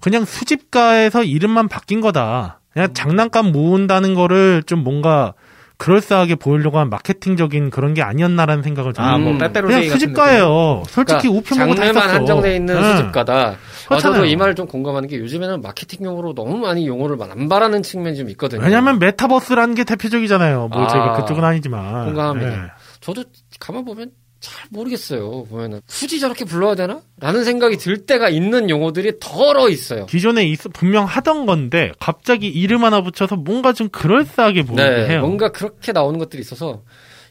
그냥 0.00 0.24
수집가에서 0.24 1.24
이름만 1.24 1.68
바뀐 1.68 2.00
거다. 2.00 2.60
그냥 2.72 2.94
장난감 2.94 3.50
모은다는 3.50 4.14
거를 4.14 4.62
좀 4.64 4.84
뭔가 4.84 5.34
그럴싸하게 5.78 6.34
보이려고 6.34 6.78
한 6.78 6.90
마케팅적인 6.90 7.70
그런 7.70 7.94
게 7.94 8.02
아니었나라는 8.02 8.62
생각을 8.64 8.92
좀. 8.92 9.04
아뭐 9.04 9.30
음. 9.30 9.38
그냥 9.38 9.82
수집가예요. 9.84 10.82
솔직히 10.88 11.28
그러니까 11.28 11.38
우편 11.54 11.68
보고 11.68 11.74
다 11.76 11.84
장르만. 11.84 12.10
한정돼 12.16 12.56
있는 12.56 12.74
네. 12.80 12.96
수집가다. 12.96 13.56
아. 13.88 13.96
저도 13.98 14.24
이 14.24 14.34
말을 14.36 14.56
좀 14.56 14.66
공감하는 14.66 15.08
게 15.08 15.18
요즘에는 15.18 15.62
마케팅용으로 15.62 16.34
너무 16.34 16.58
많이 16.58 16.86
용어를 16.86 17.16
남발하는 17.16 17.82
측면이 17.84 18.16
좀 18.16 18.28
있거든요. 18.30 18.60
왜냐면 18.62 18.98
메타버스라는 18.98 19.76
게 19.76 19.84
대표적이잖아요. 19.84 20.68
뭐 20.68 20.84
아, 20.84 20.88
저희가 20.88 21.12
그쪽은 21.14 21.44
아니지만. 21.44 22.06
공감합니다. 22.06 22.50
네. 22.50 22.56
저도 23.00 23.24
가만 23.60 23.84
보면 23.84 24.10
잘 24.40 24.66
모르겠어요. 24.70 25.44
보면은 25.44 25.80
굳이 25.88 26.20
저렇게 26.20 26.44
불러야 26.44 26.74
되나? 26.76 27.00
라는 27.18 27.42
생각이 27.44 27.76
들 27.76 28.06
때가 28.06 28.28
있는 28.28 28.70
용어들이 28.70 29.14
덜어 29.20 29.68
있어요. 29.68 30.06
기존에 30.06 30.44
있- 30.46 30.60
분명 30.72 31.04
하던 31.06 31.44
건데 31.46 31.92
갑자기 31.98 32.48
이름 32.48 32.84
하나 32.84 33.02
붙여서 33.02 33.36
뭔가 33.36 33.72
좀 33.72 33.88
그럴싸하게 33.88 34.62
보이게 34.62 34.82
네, 34.82 35.08
해요. 35.08 35.20
뭔가 35.22 35.50
그렇게 35.50 35.92
나오는 35.92 36.18
것들이 36.18 36.40
있어서 36.40 36.82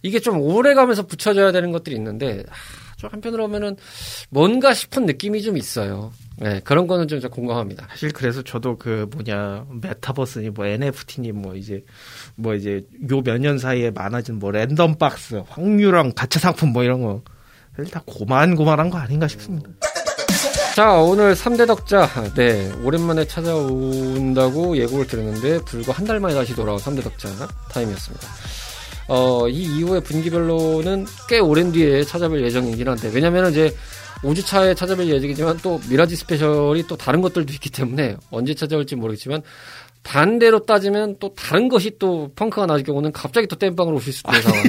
이게 0.04 0.20
좀 0.20 0.40
오래 0.42 0.74
가면서 0.74 1.08
붙여져야 1.08 1.52
되는 1.54 1.72
것들이 1.72 1.96
있는데 1.96 2.44
아, 2.50 2.54
좀 2.98 3.10
한편으로 3.14 3.44
보면은 3.48 3.78
뭔가 4.30 4.74
싶은 4.74 5.06
느낌이 5.06 5.42
좀 5.42 5.56
있어요. 5.58 6.12
네, 6.38 6.60
그런 6.64 6.88
거는 6.88 7.08
좀, 7.08 7.20
좀 7.20 7.30
공감합니다. 7.32 7.88
사실 7.90 8.12
그래서 8.12 8.42
저도 8.42 8.78
그 8.78 9.08
뭐냐 9.12 9.66
메타버스니 9.82 10.50
뭐 10.50 10.66
NFT니 10.66 11.32
뭐 11.32 11.56
이제 11.56 11.84
뭐 12.36 12.54
이제 12.56 12.84
요 13.10 13.22
몇 13.22 13.38
년 13.40 13.58
사이에 13.60 13.92
많아진 13.92 14.40
뭐 14.40 14.52
랜덤 14.52 14.98
박스, 14.98 15.42
확률형 15.48 16.14
가챠 16.16 16.40
상품 16.40 16.74
뭐 16.74 16.84
이런 16.84 17.02
거 17.02 17.22
사실 17.76 17.92
다 17.92 18.02
고만고만한 18.06 18.90
거 18.90 18.98
아닌가 18.98 19.28
싶습니다. 19.28 19.70
자, 20.76 20.94
오늘 21.00 21.34
3대 21.34 21.66
덕자. 21.66 22.08
네, 22.36 22.72
오랜만에 22.84 23.26
찾아온다고 23.26 24.78
예고를 24.78 25.08
드렸는데 25.08 25.60
불과 25.66 25.92
한 25.94 26.06
달 26.06 26.20
만에 26.20 26.36
다시 26.36 26.56
돌아온 26.56 26.78
3대 26.80 27.04
덕자 27.04 27.30
타임이었습니다. 27.72 28.28
어, 29.08 29.48
이 29.48 29.64
이후에 29.64 30.00
분기별로는 30.02 31.06
꽤 31.30 31.40
오랜 31.40 31.72
뒤에 31.72 32.02
찾아뵐 32.02 32.42
예정이긴 32.44 32.88
한데 32.88 33.10
왜냐면은 33.14 33.52
이제 33.52 33.74
5주 34.22 34.46
차에 34.46 34.74
찾아뵐 34.74 35.08
예정이지만 35.08 35.60
또 35.62 35.80
미라지 35.90 36.16
스페셜이 36.16 36.88
또 36.88 36.98
다른 36.98 37.22
것들도 37.22 37.54
있기 37.54 37.70
때문에 37.70 38.18
언제 38.32 38.54
찾아올지 38.54 38.96
모르겠지만 38.96 39.42
반대로 40.04 40.66
따지면 40.66 41.18
또 41.20 41.34
다른 41.34 41.68
것이 41.68 41.98
또 42.00 42.32
펑크가 42.36 42.66
나질 42.66 42.86
경우는 42.86 43.12
갑자기 43.12 43.48
또 43.48 43.56
땜빵으로 43.56 43.98
오실 43.98 44.14
수도 44.14 44.32
있는 44.32 44.42
상황. 44.44 44.64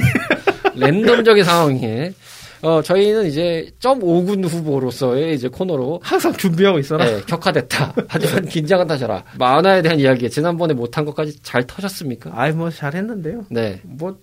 랜덤적인 0.75 1.43
상황에 1.43 2.13
어, 2.61 2.81
저희는 2.81 3.27
이제 3.27 3.71
점 3.79 3.99
5군 3.99 4.47
후보로서의 4.47 5.33
이제 5.35 5.47
코너로 5.47 6.01
항상 6.03 6.33
준비하고 6.33 6.79
있어라. 6.79 7.05
네, 7.05 7.21
격화됐다. 7.21 7.93
하지만 8.07 8.45
긴장은 8.49 8.87
타셔라. 8.87 9.23
만화에 9.37 9.81
대한 9.81 9.97
이야기 9.99 10.29
지난번에 10.29 10.73
못한 10.73 11.05
것까지 11.05 11.41
잘 11.41 11.65
터졌습니까? 11.65 12.31
아이 12.33 12.51
뭐 12.51 12.69
잘했는데요. 12.69 13.45
네. 13.49 13.79
뭐 13.83 14.17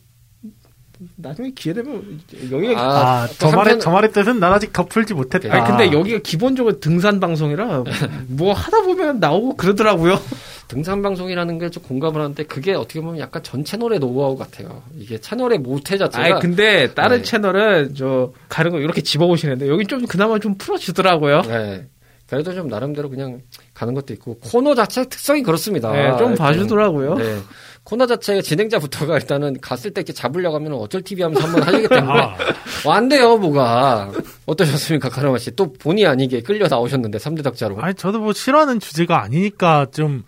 나중에 1.16 1.50
기회 1.54 1.72
되면 1.74 2.20
여기가 2.50 2.80
아, 2.80 3.22
아, 3.22 3.26
또저 3.38 3.56
말의 3.56 3.80
저 3.80 3.90
말의 3.90 4.12
뜻은 4.12 4.40
난 4.40 4.52
아직 4.52 4.72
더 4.72 4.84
풀지 4.86 5.14
못했다. 5.14 5.52
아니 5.52 5.64
근데 5.66 5.92
여기가 5.96 6.20
기본적으로 6.20 6.80
등산 6.80 7.20
방송이라 7.20 7.84
뭐 8.28 8.52
하다 8.52 8.82
보면 8.82 9.20
나오고 9.20 9.56
그러더라고요. 9.56 10.18
등산 10.68 11.00
방송이라는 11.02 11.58
게 11.58 11.70
좀 11.70 11.82
공감을 11.82 12.20
하는데 12.20 12.42
그게 12.44 12.72
어떻게 12.74 13.00
보면 13.00 13.18
약간 13.18 13.42
전 13.42 13.64
채널의 13.64 13.98
노하우 13.98 14.36
같아요. 14.36 14.82
이게 14.96 15.18
채널의 15.18 15.58
모태 15.58 15.98
자체가 15.98 16.24
아이 16.24 16.40
근데 16.40 16.92
다른 16.94 17.18
네. 17.18 17.22
채널은 17.22 17.94
저 17.94 18.32
가는 18.48 18.70
거 18.70 18.78
이렇게 18.78 19.00
집어오시는데 19.02 19.68
여기 19.68 19.84
좀 19.86 20.06
그나마 20.06 20.38
좀 20.38 20.56
풀어주더라고요. 20.56 21.42
네. 21.42 21.86
그래도 22.28 22.52
좀 22.54 22.66
나름대로 22.68 23.08
그냥 23.08 23.40
가는 23.74 23.94
것도 23.94 24.12
있고 24.14 24.38
코너 24.40 24.74
자체 24.74 25.04
특성이 25.08 25.42
그렇습니다. 25.42 25.92
네, 25.92 26.16
좀. 26.18 26.34
봐주더라고요. 26.34 27.14
네. 27.14 27.38
코너 27.86 28.04
자체가 28.04 28.42
진행자부터가 28.42 29.14
일단은 29.14 29.60
갔을 29.60 29.92
때 29.92 30.00
이렇게 30.00 30.12
잡으려고 30.12 30.56
하면 30.56 30.72
어쩔 30.72 31.02
TV 31.02 31.22
하면서 31.22 31.46
한번 31.46 31.62
하려기 31.62 31.86
때문에 31.86 32.20
아, 32.20 32.36
어, 32.84 32.90
안 32.90 33.08
돼요, 33.08 33.36
뭐가. 33.36 34.10
어떠셨습니까, 34.44 35.08
카르마 35.08 35.38
씨? 35.38 35.54
또 35.54 35.72
본의 35.72 36.04
아니게 36.04 36.42
끌려 36.42 36.66
나오셨는데, 36.66 37.18
3대 37.18 37.44
덕자로. 37.44 37.80
아니 37.80 37.94
저도 37.94 38.18
뭐 38.18 38.32
싫어하는 38.32 38.80
주제가 38.80 39.22
아니니까 39.22 39.86
좀 39.92 40.24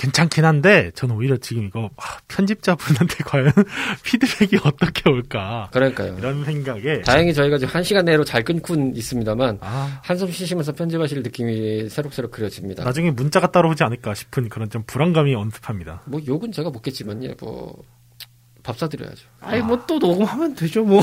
괜찮긴 0.00 0.46
한데 0.46 0.90
저는 0.94 1.14
오히려 1.14 1.36
지금 1.36 1.64
이거 1.64 1.90
아, 1.96 2.18
편집자분한테 2.28 3.16
과연 3.24 3.52
피드백이 4.02 4.56
어떻게 4.64 5.10
올까 5.10 5.68
그러니까요. 5.72 6.16
이런 6.18 6.42
생각에 6.42 7.02
다행히 7.02 7.34
저희가 7.34 7.58
지금 7.58 7.74
한 7.74 7.82
시간 7.82 8.06
내로 8.06 8.24
잘 8.24 8.42
끊고 8.42 8.74
있습니다만, 8.94 9.58
아, 9.60 10.00
한숨 10.02 10.30
쉬시면서 10.30 10.72
편집하실 10.72 11.22
느낌이 11.22 11.90
새록새록 11.90 12.30
그려집니다. 12.30 12.82
나중에 12.82 13.10
문자가 13.10 13.50
따라오지 13.50 13.84
않을까 13.84 14.14
싶은 14.14 14.48
그런 14.48 14.70
좀 14.70 14.82
불안감이 14.86 15.34
언습합니다. 15.34 16.02
뭐, 16.06 16.18
욕은 16.26 16.50
제가 16.50 16.70
먹겠지만요, 16.70 17.34
뭐, 17.38 17.82
밥 18.62 18.78
사드려야죠. 18.78 19.26
아니 19.40 19.62
뭐또 19.62 19.98
녹음하면 19.98 20.54
되죠 20.54 20.84
뭐. 20.84 21.02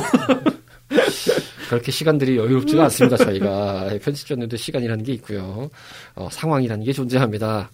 그렇게 1.69 1.91
시간들이 1.91 2.37
여유롭지가 2.37 2.83
않습니다, 2.85 3.17
저희가. 3.17 3.89
편집자님도 4.01 4.55
시간이라는 4.57 5.03
게 5.03 5.13
있고요. 5.13 5.69
어, 6.15 6.29
상황이라는 6.31 6.85
게 6.85 6.93
존재합니다. 6.93 7.69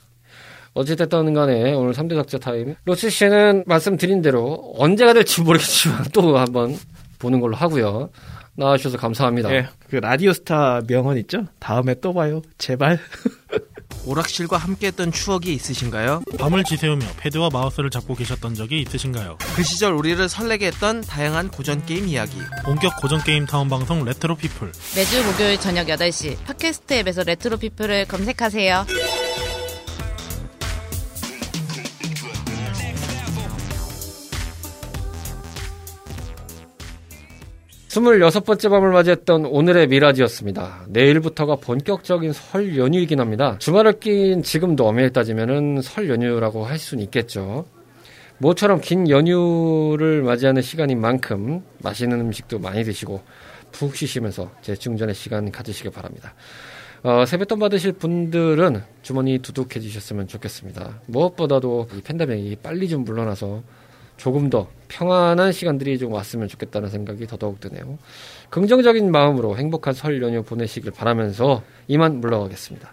어찌됐든 0.73 1.33
간에 1.33 1.73
오늘 1.73 1.93
3대 1.93 2.15
덕자 2.15 2.37
타임. 2.39 2.75
로치 2.85 3.09
씨는 3.09 3.63
말씀드린 3.67 4.21
대로 4.21 4.73
언제가 4.77 5.13
될지 5.13 5.41
모르겠지만 5.41 6.05
또 6.13 6.37
한번 6.37 6.77
보는 7.19 7.39
걸로 7.39 7.55
하고요. 7.55 8.09
나와주셔서 8.55 8.97
감사합니다. 8.97 9.51
예, 9.53 9.67
그 9.89 9.95
라디오스타 9.95 10.81
명언 10.87 11.17
있죠? 11.19 11.45
다음에 11.59 11.95
또 11.95 12.13
봐요. 12.13 12.41
제발. 12.57 12.99
오락실과 14.05 14.57
함께했던 14.57 15.11
추억이 15.13 15.53
있으신가요? 15.53 16.23
밤을 16.37 16.65
지새우며 16.65 17.05
패드와 17.17 17.49
마우스를 17.53 17.89
잡고 17.89 18.15
계셨던 18.15 18.53
적이 18.53 18.81
있으신가요? 18.81 19.37
그 19.55 19.63
시절 19.63 19.93
우리를 19.93 20.27
설레게 20.27 20.67
했던 20.67 20.99
다양한 21.01 21.49
고전 21.49 21.85
게임 21.85 22.07
이야기. 22.07 22.37
본격 22.65 22.97
고전 23.01 23.23
게임 23.23 23.45
타운 23.45 23.69
방송 23.69 24.03
레트로 24.03 24.35
피플 24.35 24.71
매주 24.95 25.23
목요일 25.25 25.57
저녁 25.59 25.87
8시 25.87 26.43
팟캐스트 26.43 26.93
앱에서 26.95 27.23
레트로 27.23 27.57
피플을 27.57 28.05
검색하세요. 28.07 28.85
26번째 38.01 38.69
밤을 38.71 38.91
맞이했던 38.91 39.45
오늘의 39.45 39.87
미라지였습니다. 39.87 40.85
내일부터가 40.89 41.57
본격적인 41.57 42.33
설 42.33 42.75
연휴이긴 42.75 43.19
합니다. 43.19 43.55
주말을 43.59 43.99
낀 43.99 44.41
지금도 44.41 44.87
엄밀히 44.87 45.11
따지면은 45.13 45.81
설 45.83 46.09
연휴라고 46.09 46.65
할 46.65 46.79
수는 46.79 47.03
있겠죠. 47.03 47.65
모처럼 48.39 48.81
긴 48.81 49.09
연휴를 49.09 50.23
맞이하는 50.23 50.63
시간인 50.63 50.99
만큼 50.99 51.63
맛있는 51.83 52.19
음식도 52.19 52.57
많이 52.59 52.83
드시고 52.83 53.21
푹 53.71 53.95
쉬시면서 53.95 54.49
재충전의 54.61 55.13
시간 55.13 55.51
가지시길 55.51 55.91
바랍니다. 55.91 56.33
어, 57.03 57.25
세뱃돈 57.25 57.59
받으실 57.59 57.91
분들은 57.91 58.81
주머니 59.03 59.37
두둑해지셨으면 59.37 60.27
좋겠습니다. 60.27 61.01
무엇보다도 61.05 61.89
이 61.95 62.01
팬데믹이 62.01 62.57
빨리 62.63 62.89
좀 62.89 63.03
물러나서 63.03 63.61
조금 64.17 64.49
더 64.49 64.67
평안한 64.87 65.51
시간들이 65.51 65.97
좀 65.97 66.13
왔으면 66.13 66.47
좋겠다는 66.47 66.89
생각이 66.89 67.25
더더욱 67.27 67.59
드네요. 67.59 67.97
긍정적인 68.49 69.11
마음으로 69.11 69.57
행복한 69.57 69.93
설 69.93 70.21
연휴 70.21 70.43
보내시길 70.43 70.91
바라면서 70.91 71.63
이만 71.87 72.19
물러가겠습니다. 72.21 72.91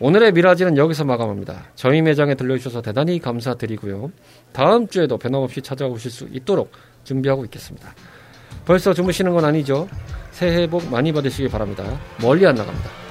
오늘의 0.00 0.32
미라지는 0.32 0.76
여기서 0.78 1.04
마감합니다. 1.04 1.66
저희 1.76 2.02
매장에 2.02 2.34
들려주셔서 2.34 2.82
대단히 2.82 3.18
감사드리고요. 3.18 4.10
다음 4.52 4.88
주에도 4.88 5.18
변함없이 5.18 5.62
찾아오실 5.62 6.10
수 6.10 6.28
있도록 6.32 6.72
준비하고 7.04 7.44
있겠습니다. 7.44 7.94
벌써 8.64 8.94
주무시는 8.94 9.32
건 9.32 9.44
아니죠? 9.44 9.88
새해 10.32 10.66
복 10.66 10.88
많이 10.90 11.12
받으시길 11.12 11.50
바랍니다. 11.50 11.84
멀리 12.20 12.46
안 12.46 12.54
나갑니다. 12.54 13.01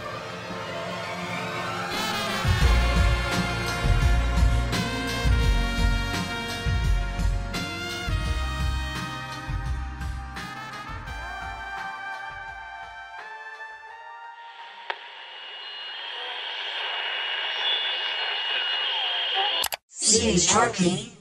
He's 20.31 20.47
talking. 20.47 21.20